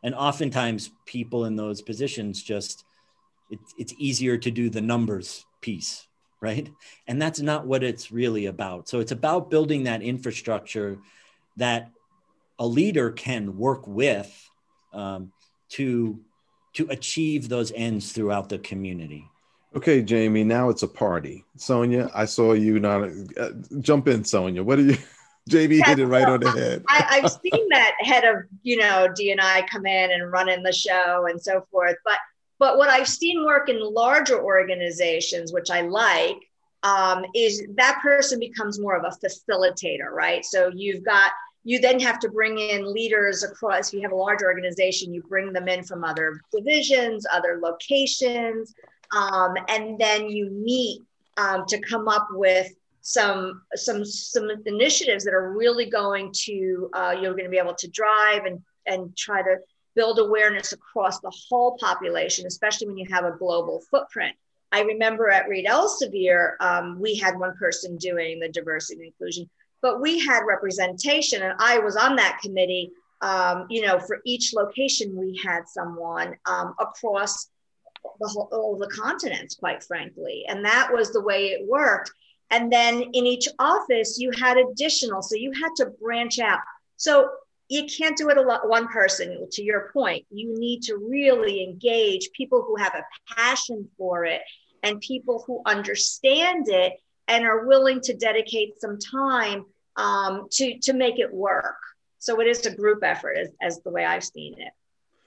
[0.03, 2.85] And oftentimes, people in those positions just
[3.51, 6.07] it, it's easier to do the numbers piece,
[6.41, 6.71] right?
[7.07, 8.89] And that's not what it's really about.
[8.89, 10.99] So it's about building that infrastructure
[11.57, 11.91] that
[12.59, 14.49] a leader can work with
[14.93, 15.33] um,
[15.71, 16.21] to
[16.73, 19.29] to achieve those ends throughout the community.
[19.75, 20.45] Okay, Jamie.
[20.45, 21.45] Now it's a party.
[21.57, 23.51] Sonia, I saw you not uh,
[23.81, 24.25] jump in.
[24.25, 24.97] Sonia, what are you?
[25.49, 26.85] Jamie yeah, hit it right on the head.
[26.89, 30.73] I, have seen that head of you know DNI come in and run in the
[30.73, 32.19] show and so forth, but
[32.61, 36.37] but what I've seen work in larger organizations, which I like,
[36.83, 40.45] um, is that person becomes more of a facilitator, right?
[40.45, 41.33] So you've got
[41.65, 45.23] you then have to bring in leaders across if you have a large organization you
[45.29, 48.75] bring them in from other divisions other locations
[49.15, 51.03] um, and then you meet
[51.37, 57.15] um, to come up with some some some initiatives that are really going to uh,
[57.21, 59.57] you're going to be able to drive and and try to
[59.95, 64.35] build awareness across the whole population especially when you have a global footprint.
[64.73, 69.49] I remember at reed elsevier um, we had one person doing the diversity and inclusion
[69.83, 74.55] but we had representation and i was on that committee um, you know for each
[74.55, 77.49] location we had someone um, across
[78.21, 80.45] the whole all the continents quite frankly.
[80.49, 82.13] And that was the way it worked.
[82.51, 86.61] And then in each office you had additional so you had to branch out.
[86.97, 87.31] So
[87.71, 91.63] you can't do it a lot one person to your point you need to really
[91.63, 94.43] engage people who have a passion for it
[94.83, 96.95] and people who understand it
[97.29, 99.65] and are willing to dedicate some time
[99.97, 101.77] um, to to make it work.
[102.19, 104.73] So it is a group effort, as, as the way I've seen it.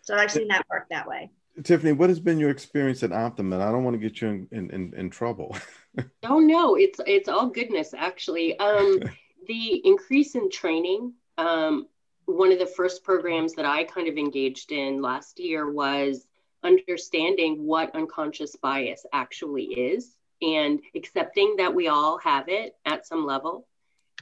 [0.01, 1.31] So I've seen that work that way.
[1.63, 3.55] Tiffany, what has been your experience at Optum?
[3.55, 5.55] I don't want to get you in, in, in, in trouble.
[6.23, 8.59] oh no, it's it's all goodness actually.
[8.59, 8.99] Um,
[9.47, 11.13] the increase in training.
[11.37, 11.87] Um,
[12.25, 16.25] one of the first programs that I kind of engaged in last year was
[16.63, 23.25] understanding what unconscious bias actually is and accepting that we all have it at some
[23.25, 23.67] level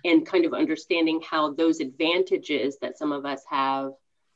[0.04, 3.94] and kind of understanding how those advantages that some of us have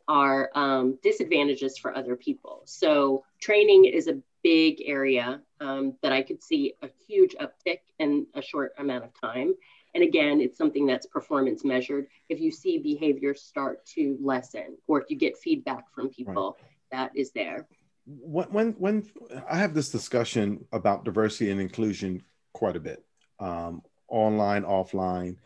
[0.08, 2.62] are um, disadvantages for other people.
[2.66, 8.28] So training is a big area um, that I could see a huge uptick in
[8.36, 9.56] a short amount of time.
[9.96, 12.08] And again, it's something that's performance measured.
[12.30, 16.72] If you see behavior start to lessen, or if you get feedback from people, right.
[16.92, 17.66] that is there.
[18.06, 19.10] When, when, when
[19.50, 22.22] I have this discussion about diversity and inclusion
[22.54, 23.04] quite a bit,
[23.40, 25.38] um, online, offline.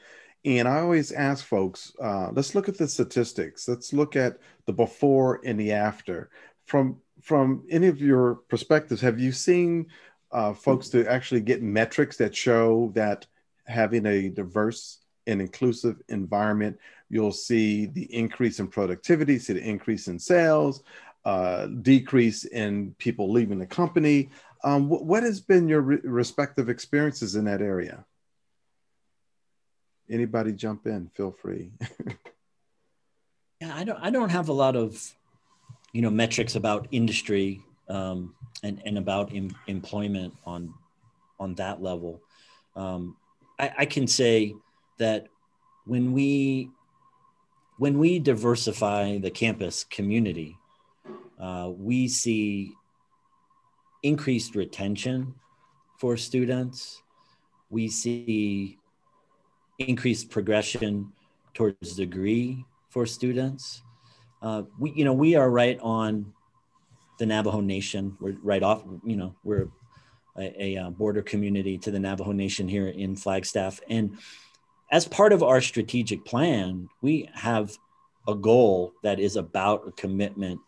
[0.45, 3.67] And I always ask folks, uh, let's look at the statistics.
[3.67, 6.29] Let's look at the before and the after.
[6.65, 9.88] From from any of your perspectives, have you seen
[10.31, 13.25] uh, folks to actually get metrics that show that
[13.69, 16.77] having a diverse and inclusive environment,
[17.10, 20.84] you'll see the increase in productivity, see the increase in sales,
[21.25, 24.29] uh, decrease in people leaving the company.
[24.63, 28.05] Um, wh- what has been your re- respective experiences in that area?
[30.10, 31.71] anybody jump in feel free
[33.62, 35.13] yeah i don't i don't have a lot of
[35.93, 40.73] you know metrics about industry um, and and about em- employment on
[41.39, 42.21] on that level
[42.75, 43.15] um,
[43.60, 44.56] I, I can say
[44.98, 45.28] that
[45.86, 46.69] when we
[47.78, 50.58] when we diversify the campus community
[51.39, 52.74] uh, we see
[54.04, 55.34] increased retention
[55.98, 57.02] for students
[57.69, 58.80] we see
[59.78, 61.12] increased progression
[61.54, 63.82] towards degree for students.
[64.41, 66.34] Uh, we, you know, we are right on
[67.17, 68.15] the Navajo Nation.
[68.19, 69.69] We're right off, you know, we're
[70.39, 73.80] a, a uh, border community to the Navajo Nation here in Flagstaff.
[73.89, 74.17] And
[74.91, 77.78] as part of our strategic plan, we have
[78.28, 80.60] a goal that is about a commitment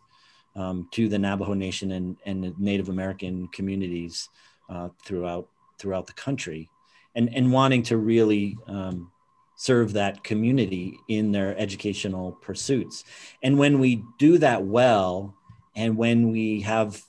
[0.54, 4.28] um, to the Navajo Nation and, and Native American communities
[4.68, 6.70] uh, throughout throughout the country
[7.16, 9.10] and, and wanting to really um,
[9.56, 13.04] serve that community in their educational pursuits.
[13.42, 15.34] And when we do that well,
[15.74, 17.02] and when we have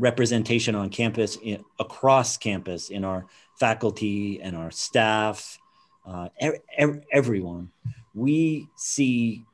[0.00, 3.26] representation on campus, in, across campus, in our
[3.58, 5.58] faculty and our staff,
[6.06, 7.70] uh, er, everyone,
[8.14, 9.44] we see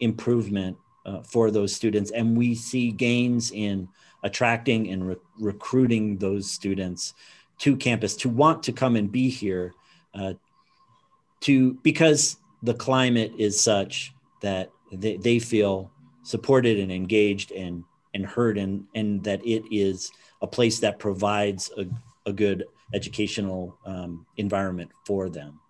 [0.00, 3.88] improvement uh, for those students and we see gains in
[4.22, 7.14] attracting and re- recruiting those students
[7.58, 9.72] to campus to want to come and be here
[10.14, 10.34] uh,
[11.40, 15.90] to because the climate is such that they, they feel
[16.22, 20.10] supported and engaged and and heard and and that it is
[20.42, 21.86] a place that provides a,
[22.28, 25.60] a good educational um, environment for them.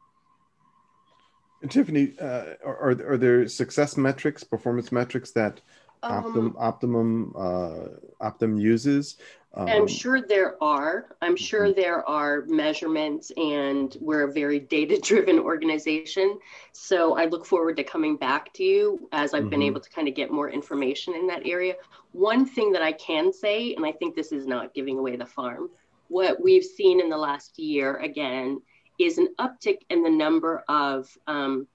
[1.63, 5.61] And tiffany uh, are, are there success metrics performance metrics that
[6.03, 9.17] Optum, um, Optimum, uh, Optum uses?
[9.55, 11.17] Um, I'm sure there are.
[11.23, 11.81] I'm sure mm-hmm.
[11.81, 16.39] there are measurements, and we're a very data driven organization.
[16.73, 19.51] So I look forward to coming back to you as I've mm-hmm.
[19.51, 21.75] been able to kind of get more information in that area.
[22.13, 25.27] One thing that I can say, and I think this is not giving away the
[25.27, 25.71] farm,
[26.09, 28.61] what we've seen in the last year again
[28.99, 31.67] is an uptick in the number of um,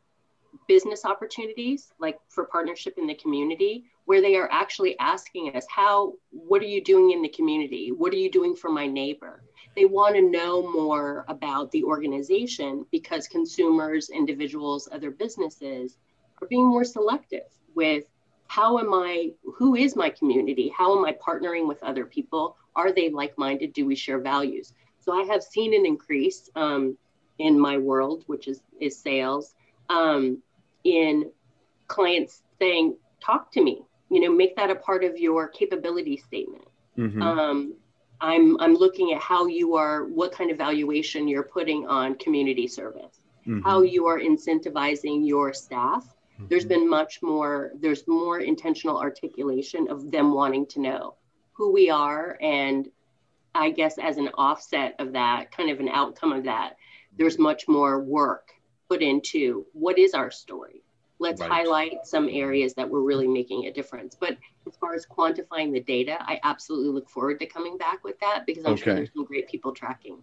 [0.67, 6.13] business opportunities, like for partnership in the community, where they are actually asking us, how,
[6.31, 7.91] what are you doing in the community?
[7.91, 9.43] What are you doing for my neighbor?
[9.75, 15.97] They want to know more about the organization because consumers, individuals, other businesses
[16.41, 18.03] are being more selective with
[18.47, 20.71] how am I, who is my community?
[20.77, 22.57] How am I partnering with other people?
[22.75, 23.73] Are they like minded?
[23.73, 24.73] Do we share values?
[24.99, 26.97] So I have seen an increase um,
[27.39, 29.55] in my world, which is, is sales,
[29.89, 30.41] um,
[30.83, 31.31] in
[31.87, 33.81] clients saying, talk to me,
[34.13, 36.67] you know, make that a part of your capability statement.
[36.97, 37.21] Mm-hmm.
[37.21, 37.75] Um,
[38.21, 42.67] I'm, I'm looking at how you are, what kind of valuation you're putting on community
[42.67, 43.61] service, mm-hmm.
[43.61, 46.05] how you are incentivizing your staff.
[46.05, 46.45] Mm-hmm.
[46.49, 51.15] There's been much more, there's more intentional articulation of them wanting to know
[51.53, 52.37] who we are.
[52.41, 52.89] And
[53.55, 56.77] I guess as an offset of that, kind of an outcome of that,
[57.17, 58.49] there's much more work
[58.89, 60.83] put into what is our story.
[61.23, 61.49] Let's right.
[61.49, 64.13] highlight some areas that we're really making a difference.
[64.13, 68.19] But as far as quantifying the data, I absolutely look forward to coming back with
[68.19, 68.83] that because I'm okay.
[68.83, 70.17] sure there's some great people tracking.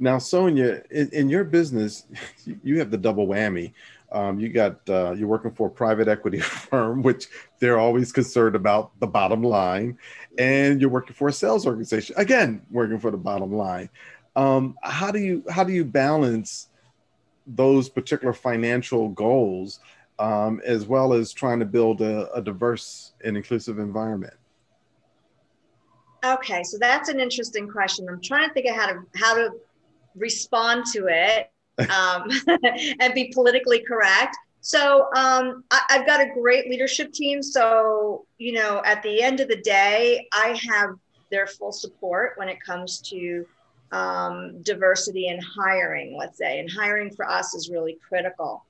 [0.00, 2.06] Now, Sonia, in, in your business,
[2.64, 3.72] you have the double whammy.
[4.10, 7.28] Um, you got uh, you're working for a private equity firm, which
[7.60, 9.96] they're always concerned about the bottom line,
[10.38, 13.88] and you're working for a sales organization again, working for the bottom line.
[14.34, 16.68] Um, how do you how do you balance
[17.46, 19.80] those particular financial goals
[20.18, 24.34] um, as well as trying to build a, a diverse and inclusive environment?
[26.24, 28.06] Okay, so that's an interesting question.
[28.08, 29.50] I'm trying to think of how to how to
[30.14, 31.50] respond to it
[31.90, 32.28] um,
[33.00, 34.36] and be politically correct.
[34.60, 37.42] So um, I, have got a great leadership team.
[37.42, 40.90] So you know, at the end of the day, I have
[41.30, 43.44] their full support when it comes to
[43.90, 48.64] um, diversity and hiring, let's say, and hiring for us is really critical.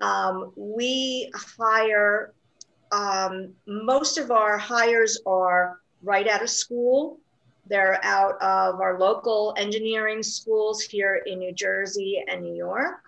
[0.00, 2.32] Um, we hire,
[2.92, 7.18] um, most of our hires are right out of school.
[7.68, 13.00] They're out of our local engineering schools here in New Jersey and New York.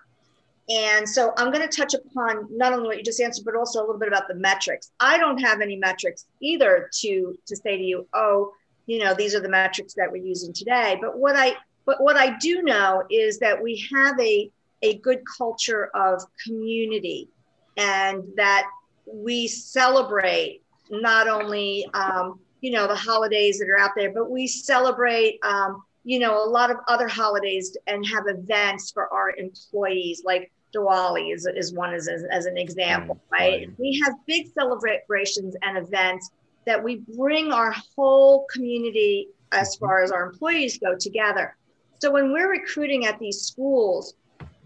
[0.71, 3.81] And so I'm going to touch upon not only what you just answered, but also
[3.81, 4.91] a little bit about the metrics.
[5.01, 8.53] I don't have any metrics either to to say to you, oh,
[8.87, 10.99] you know, these are the metrics that we're using today.
[11.01, 14.51] But what I but what I do know is that we have a
[14.83, 17.29] a good culture of community
[17.77, 18.69] and that
[19.07, 24.47] we celebrate not only um, you know the holidays that are out there but we
[24.47, 30.23] celebrate um, you know a lot of other holidays and have events for our employees
[30.25, 33.69] like Diwali is, is one as, as an example, right?
[33.69, 33.71] right?
[33.79, 36.31] We have big celebrations and events
[36.67, 39.87] that we bring our whole community as mm-hmm.
[39.87, 41.57] far as our employees go together.
[42.01, 44.15] So when we're recruiting at these schools,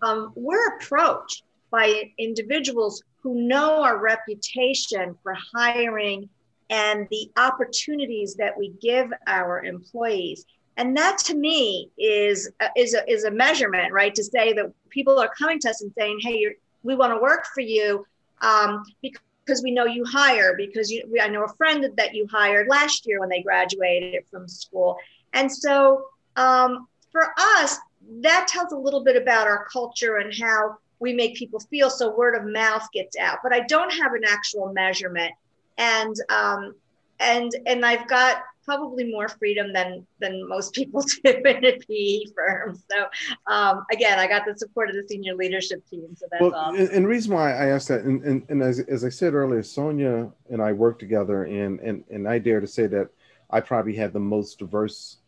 [0.02, 6.28] um, we're approached by individuals who know our reputation for hiring
[6.70, 10.44] and the opportunities that we give our employees.
[10.76, 14.14] And that to me is, is, a, is a measurement, right?
[14.14, 16.46] To say that people are coming to us and saying, hey,
[16.82, 18.06] we want to work for you
[18.40, 22.68] um, because we know you hire, because you, I know a friend that you hired
[22.68, 24.96] last year when they graduated from school.
[25.34, 26.04] And so
[26.36, 27.78] um, for us,
[28.20, 32.14] that tells a little bit about our culture and how we make people feel so
[32.14, 35.32] word of mouth gets out but i don't have an actual measurement
[35.78, 36.74] and um,
[37.20, 42.32] and and i've got probably more freedom than than most people do in a PE
[42.34, 42.78] firm.
[42.90, 43.06] So
[43.46, 46.14] um, again, I got the support of the senior leadership team.
[46.16, 46.80] So that's well, awesome.
[46.80, 49.34] And, and the reason why I asked that, and, and, and as, as I said
[49.34, 53.08] earlier, Sonia and I work together, and, and and I dare to say that
[53.50, 55.18] I probably have the most diverse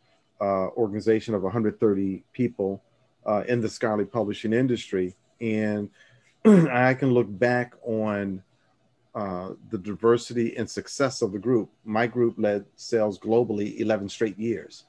[0.41, 2.83] uh, organization of 130 people
[3.27, 5.15] uh, in the scholarly publishing industry.
[5.41, 5.91] And
[6.45, 8.43] I can look back on
[9.15, 11.71] uh, the diversity and success of the group.
[11.85, 14.85] My group led sales globally 11 straight years,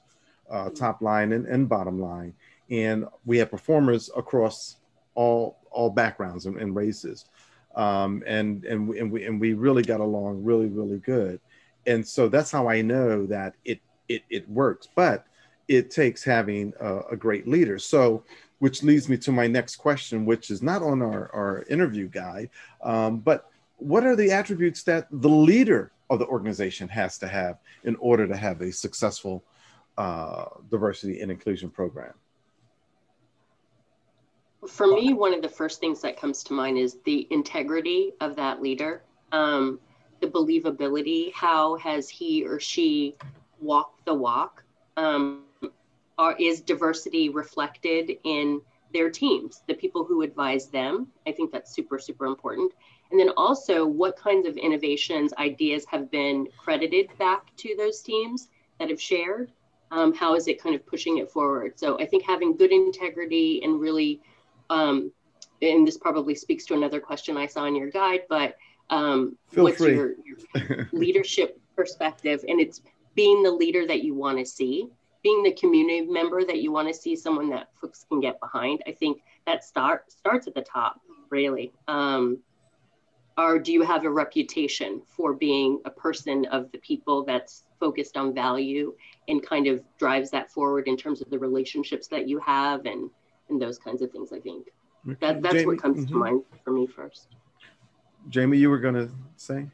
[0.50, 2.34] uh, top line and, and bottom line.
[2.68, 4.76] And we had performers across
[5.14, 7.26] all, all backgrounds and, and races.
[7.76, 11.38] Um, and, and, and, we, and we really got along really, really good.
[11.86, 14.88] And so that's how I know that it, it, it works.
[14.94, 15.26] But
[15.68, 17.78] it takes having a, a, great leader.
[17.78, 18.24] So,
[18.58, 22.50] which leads me to my next question, which is not on our, our interview guide,
[22.82, 27.58] um, but what are the attributes that the leader of the organization has to have
[27.84, 29.44] in order to have a successful
[29.98, 32.14] uh, diversity and inclusion program?
[34.66, 38.36] For me, one of the first things that comes to mind is the integrity of
[38.36, 39.02] that leader,
[39.32, 39.78] um,
[40.20, 41.32] the believability.
[41.34, 43.16] How has he or she
[43.60, 44.64] walked the walk?
[44.96, 45.45] Um,
[46.18, 48.60] are, is diversity reflected in
[48.92, 51.08] their teams, the people who advise them?
[51.26, 52.72] I think that's super, super important.
[53.10, 58.48] And then also, what kinds of innovations, ideas have been credited back to those teams
[58.78, 59.52] that have shared?
[59.90, 61.78] Um, how is it kind of pushing it forward?
[61.78, 64.20] So I think having good integrity and really,
[64.70, 65.12] um,
[65.62, 68.56] and this probably speaks to another question I saw in your guide, but
[68.90, 72.44] um, what's your, your leadership perspective?
[72.48, 72.82] And it's
[73.14, 74.88] being the leader that you want to see,
[75.26, 78.80] being the community member that you want to see, someone that folks can get behind.
[78.86, 81.00] I think that start starts at the top,
[81.30, 81.72] really.
[81.88, 82.38] Um,
[83.36, 88.16] or do you have a reputation for being a person of the people that's focused
[88.16, 88.94] on value
[89.26, 93.10] and kind of drives that forward in terms of the relationships that you have and
[93.48, 94.68] and those kinds of things i think
[95.20, 96.14] that, that's Jamie, what comes mm-hmm.
[96.14, 97.28] to mind for me first
[98.30, 99.66] jamie you were going to say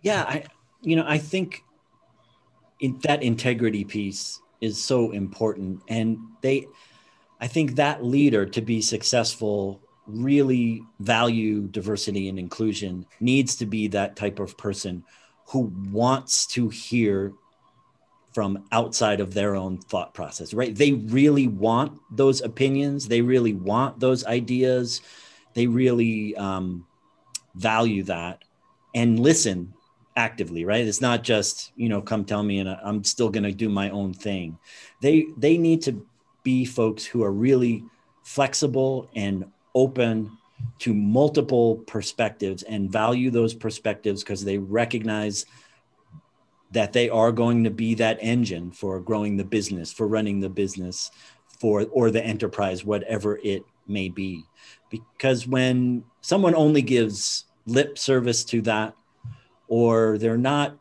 [0.00, 0.44] yeah i
[0.80, 1.62] you know i think
[2.80, 6.66] in, that integrity piece is so important and they
[7.40, 13.88] i think that leader to be successful really value diversity and inclusion needs to be
[13.88, 15.04] that type of person
[15.46, 17.32] who wants to hear
[18.32, 20.74] from outside of their own thought process, right?
[20.74, 23.08] They really want those opinions.
[23.08, 25.00] They really want those ideas.
[25.54, 26.86] They really um,
[27.56, 28.44] value that
[28.94, 29.74] and listen
[30.16, 30.86] actively, right?
[30.86, 33.90] It's not just, you know, come tell me and I'm still going to do my
[33.90, 34.58] own thing.
[35.00, 36.04] They, they need to
[36.42, 37.84] be folks who are really
[38.22, 39.44] flexible and
[39.74, 40.36] open
[40.80, 45.46] to multiple perspectives and value those perspectives because they recognize
[46.72, 50.48] that they are going to be that engine for growing the business, for running the
[50.48, 51.10] business,
[51.58, 54.44] for or the enterprise, whatever it may be.
[54.90, 58.94] Because when someone only gives lip service to that,
[59.70, 60.76] or they're not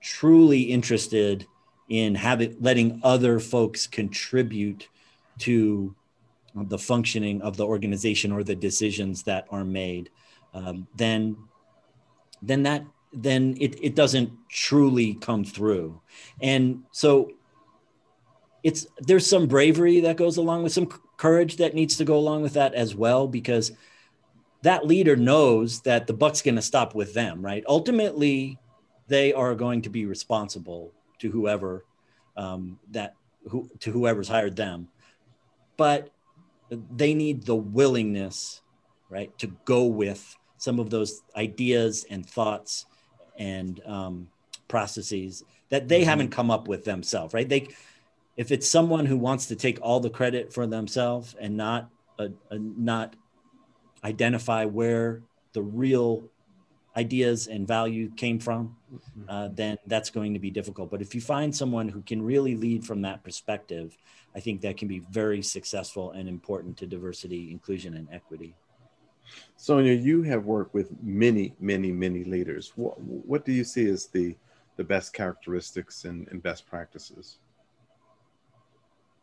[0.00, 1.46] truly interested
[1.88, 4.88] in having letting other folks contribute
[5.38, 5.94] to
[6.54, 10.10] the functioning of the organization or the decisions that are made,
[10.54, 11.36] um, then
[12.42, 16.00] then that then it, it doesn't truly come through.
[16.40, 17.32] And so
[18.62, 20.86] it's there's some bravery that goes along with some
[21.18, 23.72] courage that needs to go along with that as well because
[24.62, 28.58] that leader knows that the buck's going to stop with them right ultimately
[29.06, 31.84] they are going to be responsible to whoever
[32.36, 33.14] um, that
[33.48, 34.88] who to whoever's hired them
[35.76, 36.10] but
[36.70, 38.60] they need the willingness
[39.08, 42.86] right to go with some of those ideas and thoughts
[43.38, 44.28] and um,
[44.66, 46.08] processes that they mm-hmm.
[46.08, 47.48] haven't come up with themselves, right?
[47.48, 47.68] They,
[48.36, 52.28] if it's someone who wants to take all the credit for themselves and not uh,
[52.50, 53.14] uh, not
[54.04, 55.22] identify where
[55.52, 56.24] the real
[56.96, 59.30] ideas and value came from, mm-hmm.
[59.30, 60.90] uh, then that's going to be difficult.
[60.90, 63.96] But if you find someone who can really lead from that perspective,
[64.34, 68.54] I think that can be very successful and important to diversity, inclusion, and equity.
[69.56, 72.72] Sonia, you have worked with many, many, many leaders.
[72.76, 74.36] What, what do you see as the,
[74.76, 77.38] the best characteristics and, and best practices?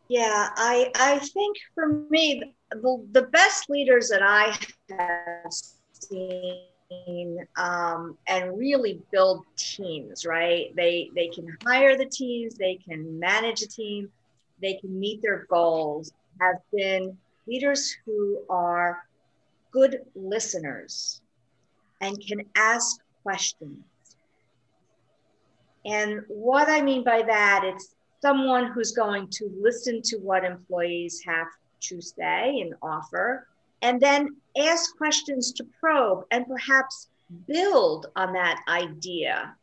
[0.08, 4.56] Yeah, I, I think for me, the, the best leaders that I
[4.90, 5.52] have
[5.92, 10.74] seen um, and really build teams, right?
[10.74, 14.10] They, they can hire the teams, they can manage a team,
[14.60, 19.06] they can meet their goals, have been leaders who are
[19.70, 21.20] good listeners
[22.00, 23.84] and can ask questions.
[25.84, 31.22] And what I mean by that, it's someone who's going to listen to what employees
[31.26, 31.46] have
[31.88, 33.46] to say and offer,
[33.82, 37.08] and then ask questions to probe and perhaps
[37.46, 39.54] build on that idea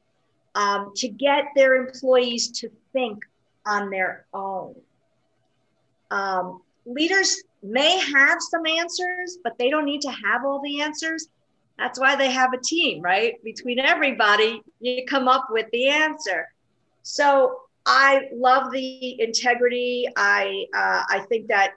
[0.55, 3.19] um, to get their employees to think
[3.65, 4.75] on their own.
[6.11, 11.29] Um, leaders may have some answers, but they don't need to have all the answers.
[11.77, 13.43] That's why they have a team, right?
[13.43, 16.47] Between everybody, you come up with the answer.
[17.01, 20.07] So I love the integrity.
[20.15, 21.73] I uh, I think that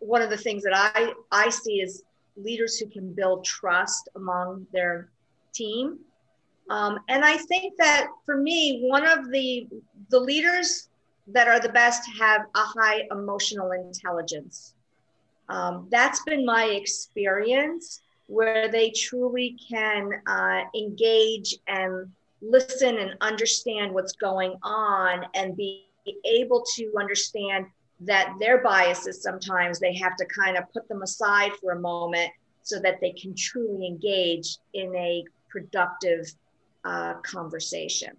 [0.00, 2.02] one of the things that I I see is
[2.36, 5.10] leaders who can build trust among their
[5.52, 5.98] team.
[6.70, 9.66] Um, and I think that for me, one of the
[10.10, 10.88] the leaders
[11.28, 14.74] that are the best have a high emotional intelligence.
[15.48, 18.02] Um, that's been my experience.
[18.28, 22.10] where they truly can uh, engage and
[22.42, 25.86] listen and understand what's going on and be
[26.24, 27.66] able to understand
[28.00, 32.30] that their biases sometimes they have to kind of put them aside for a moment
[32.62, 36.30] so that they can truly engage in a productive
[36.84, 38.16] uh, conversation.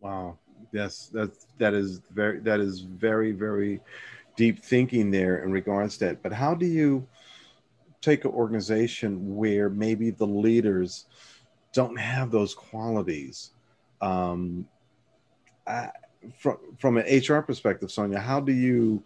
[0.00, 0.38] Wow.
[0.72, 3.80] Yes, that's that is very that is very very
[4.36, 6.22] deep thinking there in regards to that.
[6.22, 7.06] But how do you
[8.00, 11.06] take an organization where maybe the leaders
[11.72, 13.52] don't have those qualities?
[14.00, 14.66] Um,
[15.66, 15.90] I,
[16.38, 19.02] from from an HR perspective, Sonia, how do you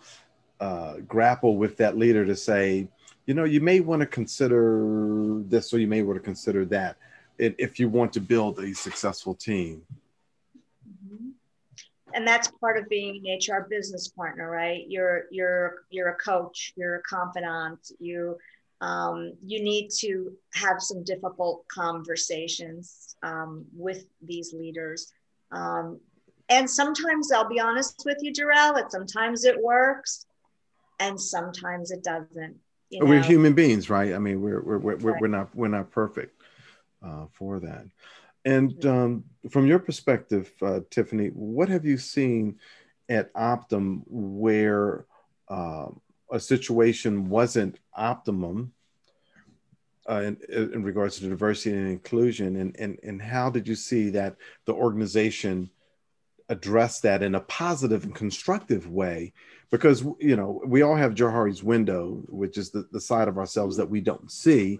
[0.60, 2.88] uh, grapple with that leader to say,
[3.26, 6.96] you know, you may want to consider this or you may want to consider that
[7.38, 9.82] if you want to build a successful team?
[12.14, 14.84] and that's part of being an HR business partner, right?
[14.88, 18.36] You're you're you're a coach, you're a confidant, you
[18.80, 25.12] um, you need to have some difficult conversations um, with these leaders.
[25.52, 26.00] Um,
[26.50, 30.26] and sometimes I'll be honest with you, Jarrell, that sometimes it works
[30.98, 32.56] and sometimes it doesn't.
[32.90, 33.06] You know?
[33.06, 34.12] We're human beings, right?
[34.12, 35.20] I mean, we're, we're, we're, right.
[35.20, 36.42] we're not, we're not perfect
[37.04, 37.86] uh, for that.
[38.44, 42.58] And um, from your perspective, uh, Tiffany, what have you seen
[43.08, 45.04] at Optum where
[45.48, 45.86] uh,
[46.32, 48.72] a situation wasn't optimum
[50.08, 52.56] uh, in, in, regards to diversity and inclusion?
[52.56, 55.70] And, and, and how did you see that the organization
[56.50, 59.32] address that in a positive and constructive way?
[59.70, 63.76] Because, you know, we all have Johari's window, which is the, the side of ourselves
[63.76, 64.78] that we don't see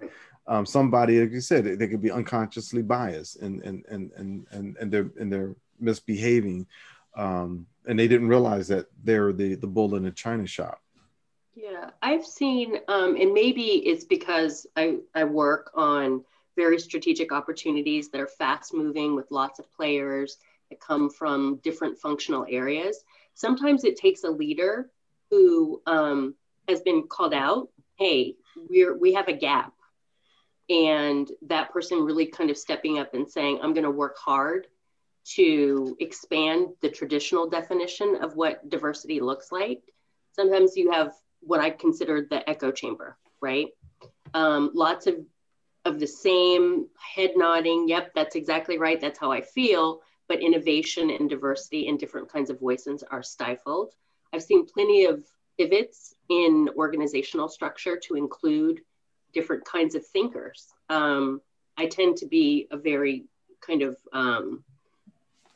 [0.50, 4.76] um, somebody, like you said, they could be unconsciously biased and and and and and,
[4.78, 6.66] and they're and they're misbehaving,
[7.16, 10.80] um, and they didn't realize that they're the the bull in the china shop.
[11.54, 16.24] Yeah, I've seen, um, and maybe it's because I I work on
[16.56, 20.38] very strategic opportunities that are fast moving with lots of players
[20.70, 23.04] that come from different functional areas.
[23.34, 24.90] Sometimes it takes a leader
[25.30, 26.34] who um,
[26.68, 27.68] has been called out.
[27.98, 28.36] Hey,
[28.68, 29.72] we're we have a gap
[30.70, 34.66] and that person really kind of stepping up and saying i'm going to work hard
[35.24, 39.82] to expand the traditional definition of what diversity looks like
[40.32, 43.68] sometimes you have what i consider the echo chamber right
[44.32, 45.16] um, lots of
[45.84, 50.00] of the same head nodding yep that's exactly right that's how i feel
[50.30, 53.92] but innovation and diversity and different kinds of voices are stifled
[54.32, 55.22] i've seen plenty of
[55.58, 58.80] pivots in organizational structure to include
[59.32, 60.68] different kinds of thinkers.
[60.88, 61.40] Um,
[61.76, 63.24] I tend to be a very
[63.60, 64.64] kind of um,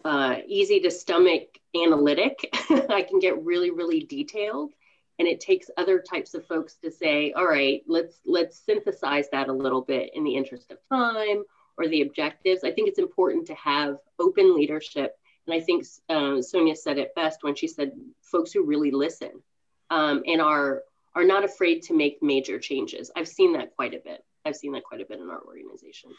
[0.04, 2.38] uh, easy to stomach analytic.
[2.90, 4.72] I can get really, really detailed,
[5.18, 9.48] and it takes other types of folks to say, "All right, let's let's synthesize that
[9.48, 11.44] a little bit in the interest of time
[11.78, 15.16] or the objectives." I think it's important to have open leadership,
[15.46, 19.42] and I think uh, Sonia said it best when she said, "Folks who really listen."
[19.90, 20.82] Um, and are
[21.14, 23.10] are not afraid to make major changes.
[23.14, 24.24] I've seen that quite a bit.
[24.44, 26.10] I've seen that quite a bit in our organization.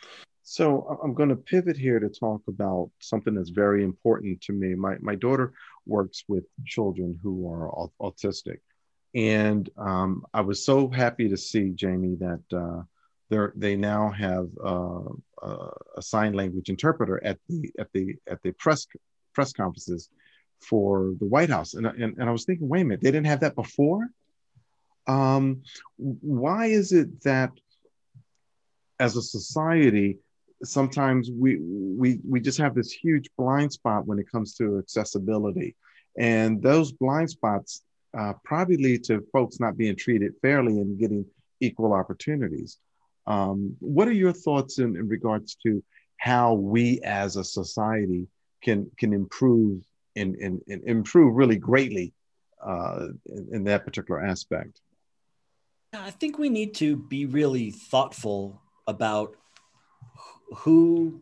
[0.41, 4.75] So I'm going to pivot here to talk about something that's very important to me.
[4.75, 5.53] My, my daughter
[5.85, 8.59] works with children who are autistic.
[9.13, 12.83] And um, I was so happy to see, Jamie, that uh,
[13.30, 18.88] they now have uh, a sign language interpreter at the at the at the press
[19.34, 20.09] press conferences
[20.61, 21.73] for the White House.
[21.73, 24.07] And, and, and I was thinking, wait a minute, they didn't have that before?
[25.07, 25.61] Um,
[25.97, 27.51] why is it that
[28.99, 30.17] as a society,
[30.63, 35.76] sometimes we, we, we just have this huge blind spot when it comes to accessibility?
[36.17, 37.84] And those blind spots
[38.17, 41.26] uh, probably lead to folks not being treated fairly and getting
[41.59, 42.80] equal opportunities.
[43.28, 45.84] Um, what are your thoughts in, in regards to
[46.17, 48.28] how we as a society
[48.63, 49.84] can can improve
[50.15, 52.13] and, and, and improve really greatly
[52.65, 54.80] uh, in, in, that particular aspect?
[55.93, 59.36] I think we need to be really thoughtful about
[60.57, 61.21] who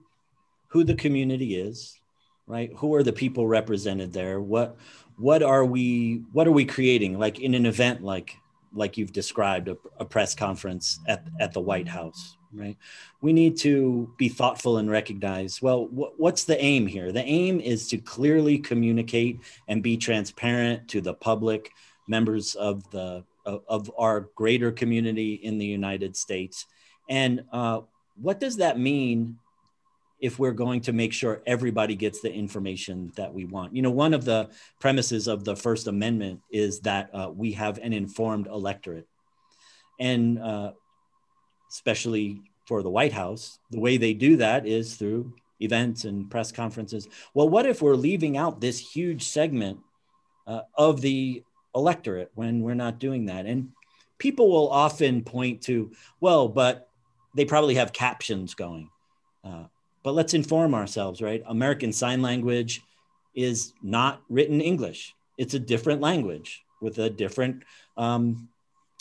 [0.67, 1.95] who the community is,
[2.47, 2.71] right?
[2.77, 4.41] Who are the people represented there?
[4.41, 4.77] What
[5.17, 7.17] what are we what are we creating?
[7.19, 8.37] Like in an event like
[8.73, 12.77] like you've described a, a press conference at at the White House, right?
[13.21, 17.11] We need to be thoughtful and recognize well, wh- what's the aim here?
[17.11, 21.71] The aim is to clearly communicate and be transparent to the public,
[22.07, 26.65] members of the of, our greater community in the United States.
[27.09, 27.81] And uh,
[28.15, 29.37] what does that mean
[30.23, 33.75] if we're going to make sure everybody gets the information that we want?
[33.75, 34.49] You know, one of the
[34.79, 39.07] premises of the First Amendment is that uh, we have an informed electorate.
[39.99, 40.71] And uh,
[41.73, 43.59] especially for the White House.
[43.71, 47.07] The way they do that is through events and press conferences.
[47.33, 49.79] Well, what if we're leaving out this huge segment
[50.47, 51.43] uh, of the
[51.75, 53.45] electorate when we're not doing that?
[53.45, 53.69] And
[54.17, 56.89] people will often point to, well, but
[57.35, 58.89] they probably have captions going.
[59.43, 59.65] Uh,
[60.03, 61.41] but let's inform ourselves, right?
[61.47, 62.81] American Sign Language
[63.33, 65.15] is not written English.
[65.37, 67.63] It's a different language with a different
[67.97, 68.49] um,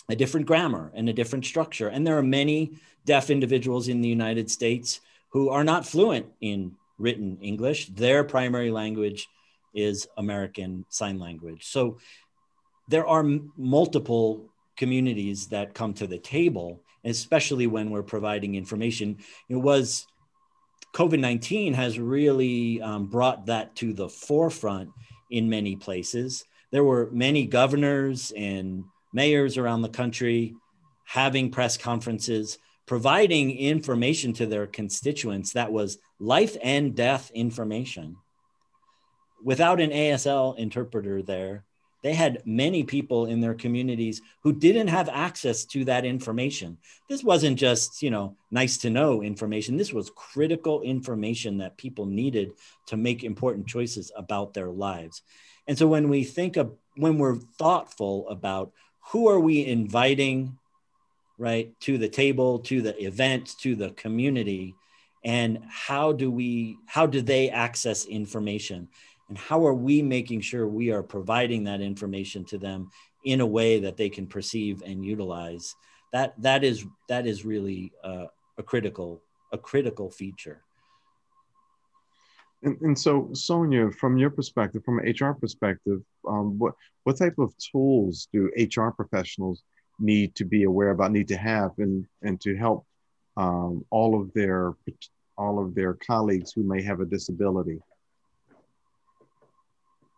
[0.09, 1.89] a different grammar and a different structure.
[1.89, 2.73] And there are many
[3.05, 5.01] deaf individuals in the United States
[5.31, 7.87] who are not fluent in written English.
[7.89, 9.29] Their primary language
[9.75, 11.67] is American Sign Language.
[11.67, 11.99] So
[12.89, 19.19] there are m- multiple communities that come to the table, especially when we're providing information.
[19.49, 20.07] It was
[20.93, 24.91] COVID 19 has really um, brought that to the forefront
[25.31, 26.45] in many places.
[26.71, 30.55] There were many governors and mayors around the country
[31.05, 38.17] having press conferences, providing information to their constituents that was life and death information.
[39.43, 41.65] Without an ASL interpreter there,
[42.03, 46.79] they had many people in their communities who didn't have access to that information.
[47.09, 49.77] This wasn't just, you know, nice to know information.
[49.77, 52.53] This was critical information that people needed
[52.87, 55.23] to make important choices about their lives.
[55.69, 58.73] And so when we think of when we're thoughtful about
[59.13, 60.59] who are we inviting
[61.39, 64.75] right to the table to the event to the community
[65.25, 68.89] and how do we how do they access information
[69.33, 72.91] and how are we making sure we are providing that information to them
[73.25, 75.75] in a way that they can perceive and utilize
[76.13, 78.27] that that is that is really uh,
[78.59, 79.23] a critical
[79.53, 80.61] a critical feature
[82.63, 86.75] and, and so, Sonia, from your perspective, from an HR perspective, um, what
[87.05, 89.65] what type of tools do HR professionals
[89.99, 92.87] need to be aware about, need to have, and and to help
[93.37, 94.75] um, all of their
[95.37, 97.81] all of their colleagues who may have a disability?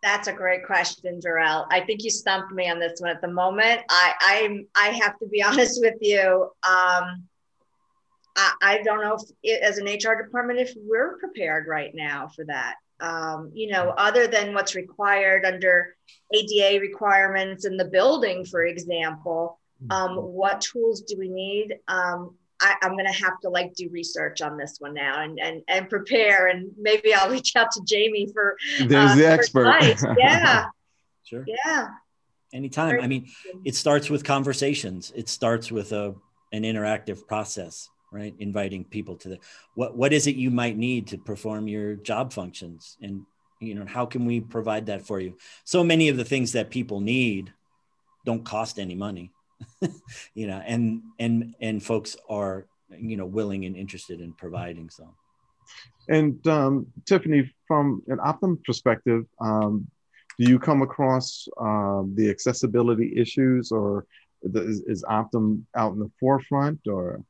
[0.05, 1.65] That's a great question, Jarrell.
[1.71, 3.81] I think you stumped me on this one at the moment.
[3.89, 6.43] I I I have to be honest with you.
[6.61, 7.23] Um,
[8.35, 12.27] I, I don't know if it, as an HR department if we're prepared right now
[12.35, 12.75] for that.
[12.99, 15.95] Um, you know, other than what's required under
[16.31, 20.19] ADA requirements in the building, for example, um, mm-hmm.
[20.19, 21.79] what tools do we need?
[21.87, 25.39] Um, I, am going to have to like do research on this one now and
[25.39, 28.57] and and prepare, and maybe I'll reach out to Jamie for.
[28.79, 29.97] There's uh, the expert.
[30.17, 30.65] Yeah.
[31.23, 31.45] sure.
[31.47, 31.87] Yeah.
[32.53, 32.91] Anytime.
[32.91, 33.27] Very I mean,
[33.65, 35.11] it starts with conversations.
[35.15, 36.15] It starts with a
[36.51, 39.39] an interactive process right inviting people to the
[39.73, 43.25] what what is it you might need to perform your job functions and
[43.59, 46.69] you know how can we provide that for you so many of the things that
[46.69, 47.51] people need
[48.25, 49.31] don't cost any money
[50.33, 52.65] you know and and and folks are
[52.97, 55.13] you know willing and interested in providing some.
[56.09, 59.87] and um, tiffany from an optum perspective um,
[60.37, 64.05] do you come across uh, the accessibility issues or
[64.43, 67.23] the, is, is optum out in the forefront or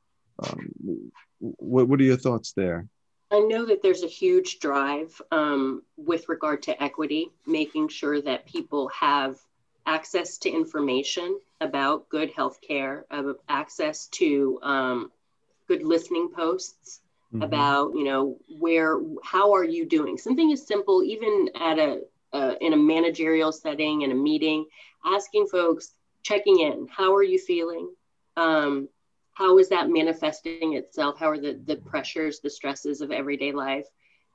[0.43, 2.88] um, what, what are your thoughts there?
[3.32, 8.45] I know that there's a huge drive um, with regard to equity, making sure that
[8.45, 9.38] people have
[9.86, 13.06] access to information about good health care,
[13.47, 15.12] access to um,
[15.68, 17.01] good listening posts
[17.34, 17.43] mm-hmm.
[17.43, 20.18] about, you know, where, how are you doing?
[20.18, 22.01] Something as simple, even at a,
[22.34, 24.66] uh, in a managerial setting, in a meeting,
[25.06, 25.93] asking folks,
[26.24, 27.89] checking in, how are you feeling?
[28.36, 28.89] Um,
[29.36, 33.86] how is that manifesting itself how are the the pressures the stresses of everyday life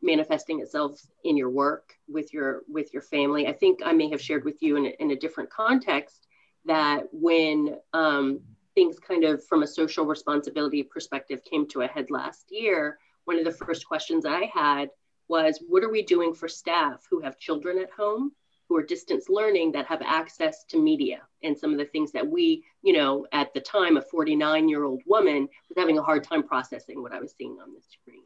[0.03, 4.21] manifesting itself in your work with your with your family i think i may have
[4.21, 6.29] shared with you in a, in a different context
[6.67, 8.41] that when um,
[8.75, 13.39] things kind of from a social responsibility perspective came to a head last year one
[13.39, 14.91] of the first questions i had
[15.29, 18.33] was what are we doing for staff who have children at home
[18.71, 22.27] who are distance learning that have access to media and some of the things that
[22.27, 26.23] we, you know, at the time, a 49 year old woman was having a hard
[26.23, 28.23] time processing what I was seeing on the screen.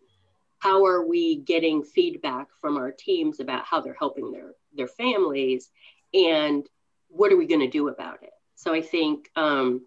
[0.58, 5.70] How are we getting feedback from our teams about how they're helping their, their families
[6.12, 6.68] and
[7.14, 8.32] what are we going to do about it?
[8.56, 9.82] So I think um,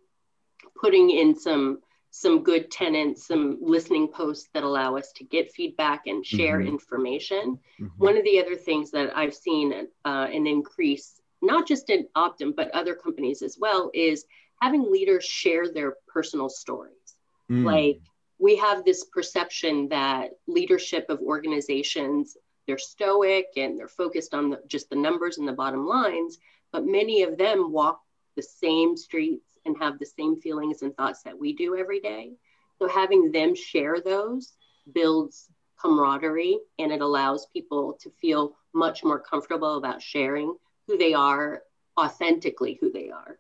[0.80, 6.08] putting in some some good tenants, some listening posts that allow us to get feedback
[6.08, 6.70] and share mm-hmm.
[6.70, 7.60] information.
[7.80, 8.04] Mm-hmm.
[8.04, 9.74] One of the other things that I've seen
[10.06, 14.26] uh, an increase, not just in Optum, but other companies as well, is
[14.62, 17.16] having leaders share their personal stories.
[17.52, 17.66] Mm.
[17.66, 18.00] Like
[18.40, 22.38] we have this perception that leadership of organizations,
[22.68, 26.38] they're stoic and they're focused on the, just the numbers and the bottom lines,
[26.72, 28.02] but many of them walk
[28.36, 32.34] the same streets and have the same feelings and thoughts that we do every day.
[32.80, 34.54] So having them share those
[34.94, 35.50] builds
[35.82, 40.56] camaraderie and it allows people to feel much more comfortable about sharing
[40.88, 41.64] who they are
[42.00, 43.40] authentically who they are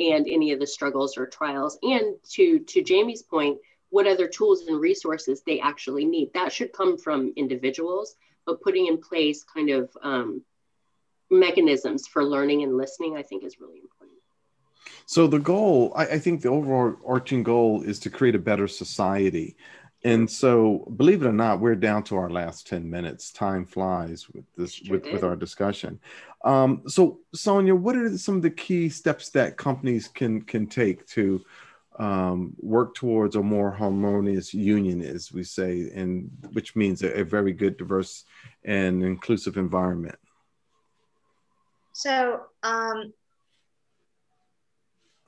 [0.00, 3.58] and any of the struggles or trials and to to jamie's point
[3.90, 8.16] what other tools and resources they actually need that should come from individuals
[8.46, 10.42] but putting in place kind of um,
[11.30, 14.18] mechanisms for learning and listening i think is really important.
[15.06, 18.68] So the goal I, I think the overall arching goal is to create a better
[18.68, 19.56] society.
[20.06, 23.32] And so believe it or not we're down to our last 10 minutes.
[23.32, 25.98] Time flies with this sure with, with our discussion.
[26.44, 31.06] Um, so sonia what are some of the key steps that companies can can take
[31.08, 31.42] to
[31.98, 37.24] um, work towards a more harmonious union as we say and which means a, a
[37.24, 38.24] very good diverse
[38.64, 40.18] and inclusive environment
[41.92, 43.12] so um,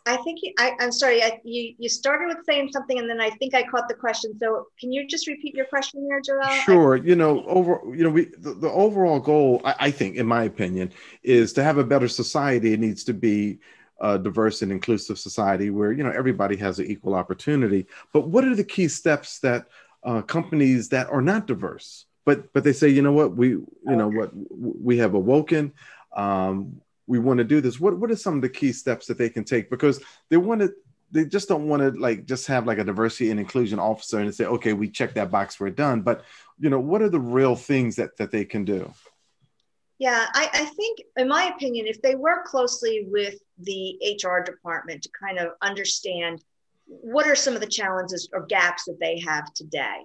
[0.07, 1.23] I think you, I, am sorry.
[1.23, 4.39] I, you you started with saying something, and then I think I caught the question.
[4.39, 6.49] So can you just repeat your question there, Joel?
[6.65, 6.97] Sure.
[6.97, 10.27] I, you know, over you know, we the, the overall goal, I, I, think, in
[10.27, 10.93] my opinion,
[11.25, 12.73] is to have a better society.
[12.73, 13.59] It needs to be
[14.01, 17.87] a diverse and inclusive society where you know everybody has an equal opportunity.
[18.13, 19.67] But what are the key steps that
[20.05, 23.69] uh, companies that are not diverse, but but they say, you know what, we you
[23.85, 24.31] know what?
[24.51, 25.73] We have awoken.
[26.15, 27.81] Um, we want to do this.
[27.81, 29.71] What what are some of the key steps that they can take?
[29.71, 30.73] Because they want to
[31.11, 34.35] they just don't want to like just have like a diversity and inclusion officer and
[34.35, 36.03] say okay we check that box we're done.
[36.03, 36.25] But
[36.59, 38.93] you know what are the real things that that they can do
[39.99, 45.03] yeah I, I think in my opinion if they work closely with the hr department
[45.03, 46.43] to kind of understand
[46.87, 50.05] what are some of the challenges or gaps that they have today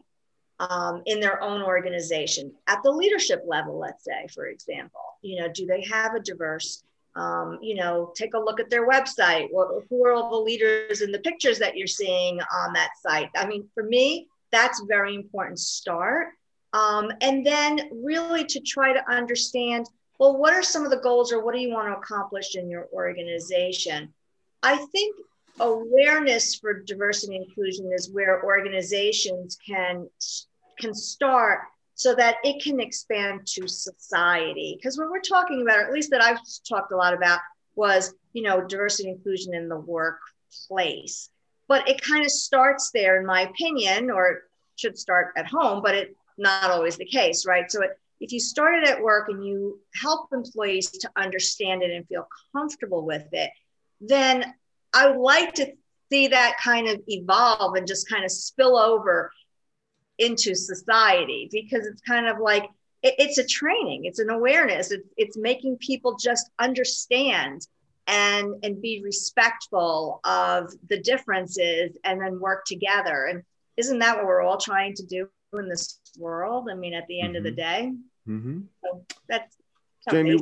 [0.59, 5.47] um, in their own organization at the leadership level let's say for example you know
[5.53, 6.83] do they have a diverse
[7.15, 9.47] um, you know, take a look at their website.
[9.51, 13.29] What, who are all the leaders in the pictures that you're seeing on that site?
[13.35, 16.27] I mean, for me, that's very important start.
[16.73, 19.87] Um, and then really to try to understand,
[20.19, 22.69] well, what are some of the goals or what do you want to accomplish in
[22.69, 24.13] your organization?
[24.63, 25.15] I think
[25.59, 30.07] awareness for diversity and inclusion is where organizations can
[30.79, 31.59] can start
[31.93, 34.75] so that it can expand to society.
[34.77, 37.39] Because what we're talking about, or at least that I've talked a lot about,
[37.75, 41.29] was you know diversity and inclusion in the workplace.
[41.67, 44.43] But it kind of starts there, in my opinion, or
[44.75, 47.69] should start at home, but it's not always the case, right?
[47.71, 52.07] So it, if you started at work and you help employees to understand it and
[52.07, 53.49] feel comfortable with it,
[53.99, 54.53] then
[54.93, 55.73] I would like to
[56.11, 59.31] see that kind of evolve and just kind of spill over
[60.17, 62.63] into society because it's kind of like
[63.01, 67.65] it, it's a training it's an awareness it's, it's making people just understand
[68.07, 73.41] and and be respectful of the differences and then work together and
[73.77, 75.27] isn't that what we're all trying to do
[75.59, 77.37] in this world i mean at the end mm-hmm.
[77.37, 77.91] of the mm-hmm.
[77.91, 77.93] day
[78.27, 78.59] mm-hmm.
[78.83, 79.57] so that's
[80.09, 80.35] jamie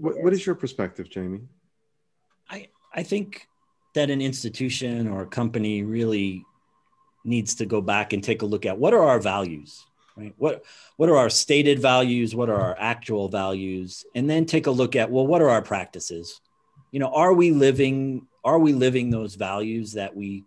[0.00, 1.40] what, what is your perspective jamie
[2.50, 3.46] i i think
[3.94, 6.44] that an institution or a company really
[7.24, 9.84] needs to go back and take a look at what are our values
[10.16, 10.64] right what
[10.96, 14.96] what are our stated values what are our actual values and then take a look
[14.96, 16.40] at well what are our practices
[16.90, 20.44] you know are we living are we living those values that we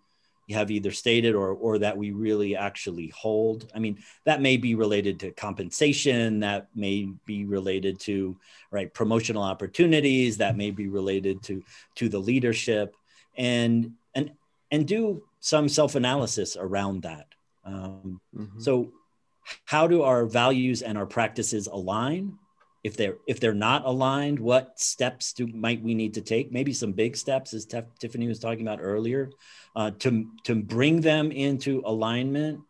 [0.51, 4.75] have either stated or or that we really actually hold i mean that may be
[4.75, 8.35] related to compensation that may be related to
[8.69, 11.63] right promotional opportunities that may be related to
[11.95, 12.95] to the leadership
[13.37, 14.31] and and
[14.71, 17.27] and do some self analysis around that.
[17.65, 18.59] Um, mm-hmm.
[18.59, 18.91] So,
[19.65, 22.37] how do our values and our practices align?
[22.83, 26.51] If they're if they're not aligned, what steps do might we need to take?
[26.51, 29.29] Maybe some big steps, as Tef, Tiffany was talking about earlier,
[29.75, 32.61] uh, to to bring them into alignment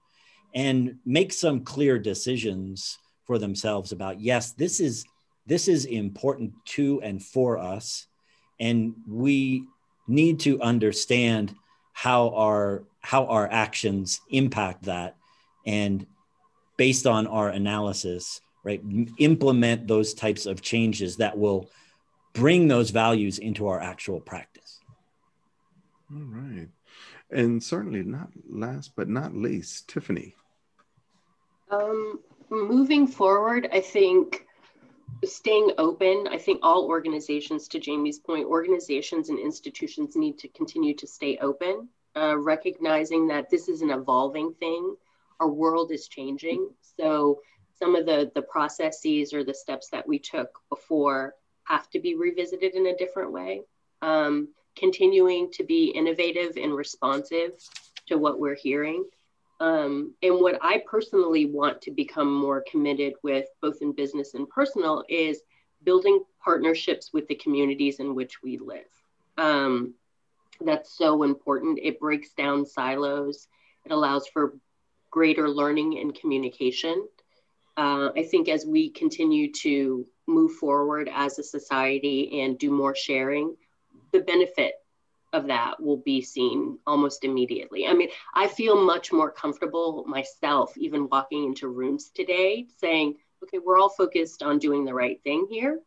[0.53, 5.05] and make some clear decisions for themselves about yes, this is
[5.45, 8.07] this is important to and for us,
[8.59, 9.63] and we
[10.07, 11.55] need to understand
[11.93, 15.15] how our how our actions impact that
[15.65, 16.05] and
[16.77, 18.81] based on our analysis right?
[19.17, 21.69] Implement those types of changes that will
[22.33, 24.79] bring those values into our actual practice.
[26.13, 26.69] All right.
[27.29, 30.35] And certainly not last but not least tiffany.
[31.69, 34.45] Um, moving forward i think
[35.23, 40.93] staying open i think all organizations to jamie's point organizations and institutions need to continue
[40.93, 44.95] to stay open uh, recognizing that this is an evolving thing.
[45.39, 46.69] Our world is changing.
[46.97, 47.39] So
[47.81, 52.15] some of the the processes or the steps that we took before have to be
[52.15, 53.61] revisited in a different way
[54.01, 57.51] um, continuing to be innovative and responsive
[58.07, 59.01] to what we're hearing
[59.61, 64.49] Um, and what I personally want to become more committed with, both in business and
[64.49, 65.43] personal, is
[65.83, 68.91] building partnerships with the communities in which we live.
[69.37, 69.93] Um,
[70.61, 71.79] that's so important.
[71.81, 73.47] It breaks down silos,
[73.85, 74.55] it allows for
[75.11, 77.07] greater learning and communication.
[77.77, 82.95] Uh, I think as we continue to move forward as a society and do more
[82.95, 83.55] sharing,
[84.11, 84.73] the benefit
[85.33, 87.87] of that will be seen almost immediately.
[87.87, 93.59] I mean, I feel much more comfortable myself, even walking into rooms today, saying, okay,
[93.59, 95.79] we're all focused on doing the right thing here.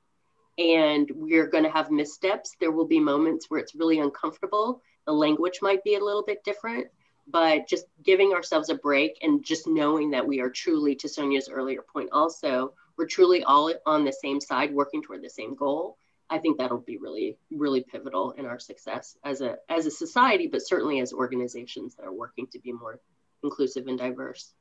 [0.56, 2.56] And we're going to have missteps.
[2.60, 4.80] There will be moments where it's really uncomfortable.
[5.04, 6.86] The language might be a little bit different,
[7.26, 11.48] but just giving ourselves a break and just knowing that we are truly, to Sonia's
[11.48, 15.98] earlier point, also, we're truly all on the same side, working toward the same goal
[16.30, 20.46] I think that'll be really, really pivotal in our success as a as a society,
[20.46, 23.00] but certainly as organizations that are working to be more
[23.42, 24.52] inclusive and diverse.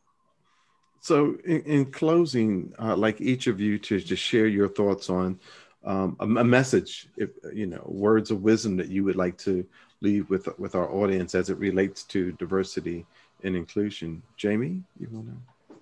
[0.99, 5.39] So, in, in closing, uh, like each of you to just share your thoughts on
[5.84, 9.66] um, a, a, message, if you know, words of wisdom that you would like to
[10.04, 13.06] leave with with our audience as it relates to diversity
[13.43, 14.22] and inclusion.
[14.38, 15.76] Jamie, you want to?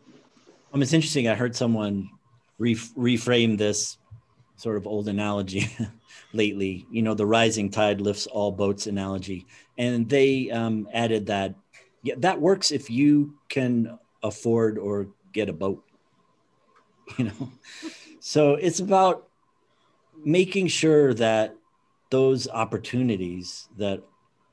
[0.74, 1.28] Um, it's interesting.
[1.28, 2.10] I heard someone
[2.58, 3.98] re- reframe this
[4.56, 5.70] sort of old analogy
[6.34, 9.48] lately, you know, the rising tide lifts all boats analogy.
[9.78, 11.56] And they um, added that,
[12.04, 15.84] yeah, that works if you can afford or get a boat,
[17.18, 17.52] you know?
[18.20, 19.28] so it's about
[20.24, 21.56] making sure that
[22.12, 24.04] those opportunities that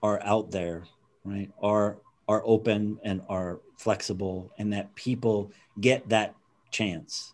[0.02, 0.84] are out there,
[1.24, 6.34] right, are are open and are flexible and that people get that
[6.70, 7.32] chance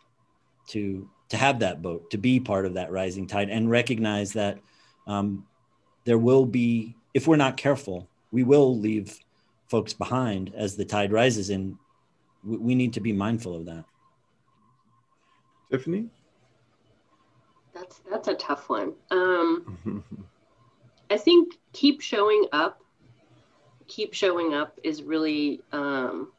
[0.68, 4.58] to to have that boat, to be part of that rising tide, and recognize that
[5.06, 5.46] um,
[6.04, 9.18] there will be, if we're not careful, we will leave
[9.66, 11.76] folks behind as the tide rises, and
[12.44, 13.84] we, we need to be mindful of that.
[15.70, 16.08] Tiffany,
[17.74, 18.92] that's that's a tough one.
[19.10, 20.04] Um,
[21.14, 22.80] I think keep showing up.
[23.86, 26.32] Keep showing up is really um,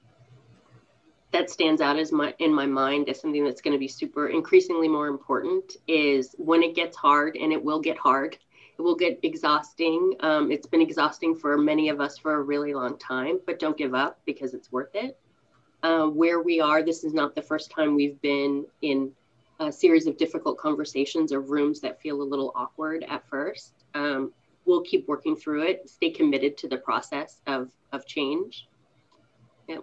[1.31, 4.27] that stands out as my in my mind as something that's going to be super
[4.27, 8.37] increasingly more important is when it gets hard and it will get hard
[8.77, 12.73] it will get exhausting um, it's been exhausting for many of us for a really
[12.73, 15.17] long time but don't give up because it's worth it
[15.83, 19.11] uh, where we are this is not the first time we've been in
[19.59, 24.33] a series of difficult conversations or rooms that feel a little awkward at first um,
[24.65, 28.67] we'll keep working through it stay committed to the process of of change
[29.67, 29.79] Yeah.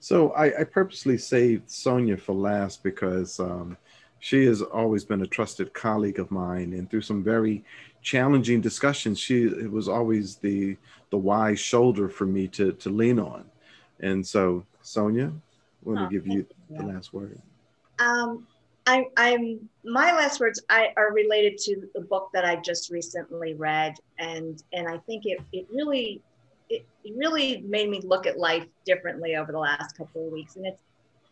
[0.00, 3.76] so I, I purposely saved Sonia for last because um,
[4.20, 7.64] she has always been a trusted colleague of mine, and through some very
[8.02, 10.76] challenging discussions, she it was always the
[11.10, 13.44] the wise shoulder for me to to lean on.
[14.00, 17.40] And so, Sonia, I want to oh, give you, you the last word.
[17.98, 18.46] Um,
[18.86, 23.54] I, I'm my last words I, are related to the book that I just recently
[23.54, 26.22] read, and and I think it it really
[26.68, 26.84] it
[27.16, 30.56] really made me look at life differently over the last couple of weeks.
[30.56, 30.80] And it's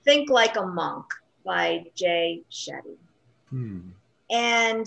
[0.05, 1.07] Think Like a Monk
[1.45, 2.97] by Jay Shetty.
[3.51, 3.81] Hmm.
[4.31, 4.87] And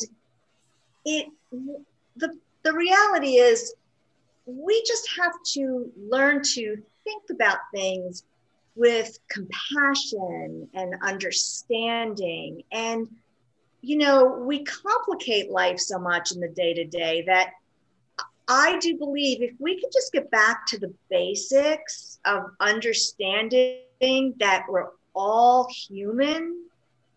[1.06, 3.76] it the the reality is
[4.46, 8.24] we just have to learn to think about things
[8.78, 13.08] with compassion and understanding and
[13.82, 17.50] you know we complicate life so much in the day to day that
[18.48, 24.64] I do believe if we could just get back to the basics of understanding that
[24.70, 26.66] we're all human,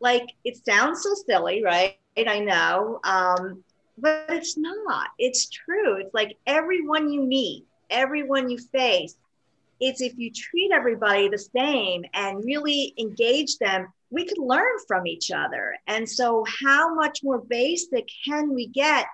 [0.01, 1.97] like it sounds so silly, right?
[2.17, 3.63] I know, um,
[3.99, 5.09] but it's not.
[5.19, 5.99] It's true.
[6.01, 9.15] It's like everyone you meet, everyone you face,
[9.81, 15.07] it's if you treat everybody the same and really engage them, we could learn from
[15.07, 15.77] each other.
[15.87, 19.07] And so, how much more basic can we get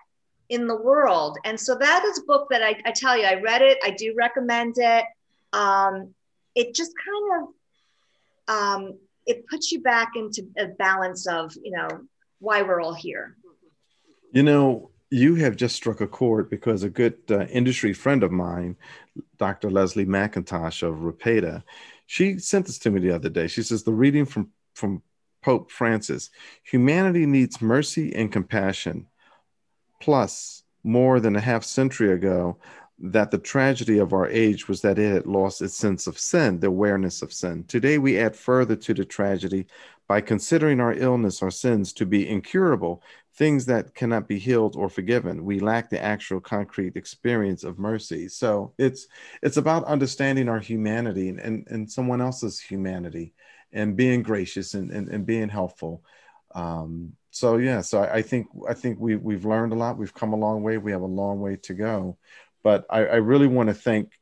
[0.49, 1.39] in the world.
[1.45, 3.79] And so that is a book that I, I tell you, I read it.
[3.83, 5.05] I do recommend it.
[5.53, 6.15] Um,
[6.55, 7.49] it just kind of
[8.49, 11.89] um, it puts you back into a balance of you know
[12.39, 13.37] why we're all here.
[14.33, 18.33] You know, you have just struck a chord because a good uh, industry friend of
[18.33, 18.77] mine,
[19.39, 19.71] Dr.
[19.71, 21.63] Leslie McIntosh of Ripeta,
[22.07, 23.47] she sent this to me the other day.
[23.47, 25.03] She says the reading from from
[25.43, 26.31] Pope Francis,
[26.65, 29.07] humanity needs mercy and compassion
[30.01, 32.59] plus more than a half century ago
[32.99, 36.59] that the tragedy of our age was that it had lost its sense of sin,
[36.61, 37.65] the awareness of sin.
[37.65, 39.67] Today, we add further to the tragedy
[40.09, 43.03] by considering our illness, our sins, to be incurable,
[43.37, 45.45] things that cannot be healed or forgiven.
[45.45, 48.29] We lack the actual concrete experience of mercy.
[48.29, 49.07] So it's
[49.43, 53.35] it's about understanding our humanity and, and, and someone else's humanity
[53.73, 56.03] and being gracious and, and, and being helpful.
[56.55, 59.99] Um, so yeah, so I, I, think I think we we've learned a lot.
[59.99, 60.79] We've come a long way.
[60.79, 62.17] We have a long way to go.
[62.63, 64.13] But I, I really want to thank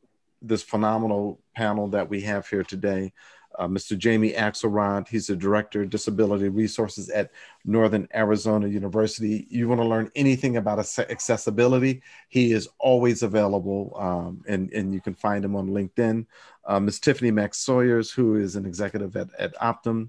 [0.43, 3.13] this phenomenal panel that we have here today
[3.59, 3.97] uh, Mr.
[3.97, 5.09] Jamie Axelrod.
[5.09, 7.31] He's the Director of Disability Resources at
[7.65, 9.47] Northern Arizona University.
[9.51, 15.01] You want to learn anything about accessibility, he is always available, um, and, and you
[15.01, 16.27] can find him on LinkedIn.
[16.65, 17.01] Uh, Ms.
[17.01, 20.09] Tiffany Max Sawyers, who is an executive at, at Optum.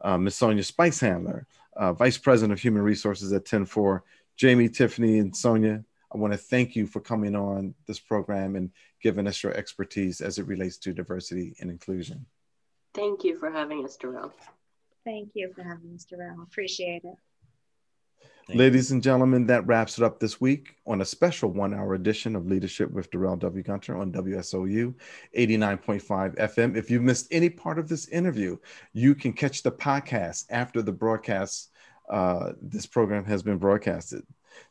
[0.00, 0.36] Uh, Ms.
[0.36, 4.02] Sonia Spicehandler, uh, Vice President of Human Resources at 10-4.
[4.36, 5.82] Jamie, Tiffany, and Sonia,
[6.12, 8.70] I want to thank you for coming on this program and
[9.02, 12.24] giving us your expertise as it relates to diversity and inclusion.
[12.96, 14.32] Thank you for having us, Darrell.
[15.04, 16.42] Thank you for having us, Darrell.
[16.42, 17.14] Appreciate it.
[18.48, 18.94] Thank Ladies you.
[18.94, 22.46] and gentlemen, that wraps it up this week on a special one hour edition of
[22.46, 23.62] Leadership with Darrell W.
[23.62, 24.94] Gunter on WSOU
[25.36, 26.74] 89.5 FM.
[26.74, 28.56] If you missed any part of this interview,
[28.94, 31.70] you can catch the podcast after the broadcast.
[32.08, 34.22] Uh, this program has been broadcasted.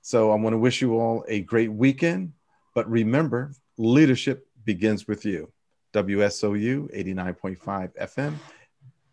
[0.01, 2.33] So I want to wish you all a great weekend.
[2.73, 5.51] But remember, leadership begins with you.
[5.95, 8.33] WSOU 89.5 FM,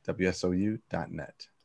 [0.09, 1.49] WSOU.net.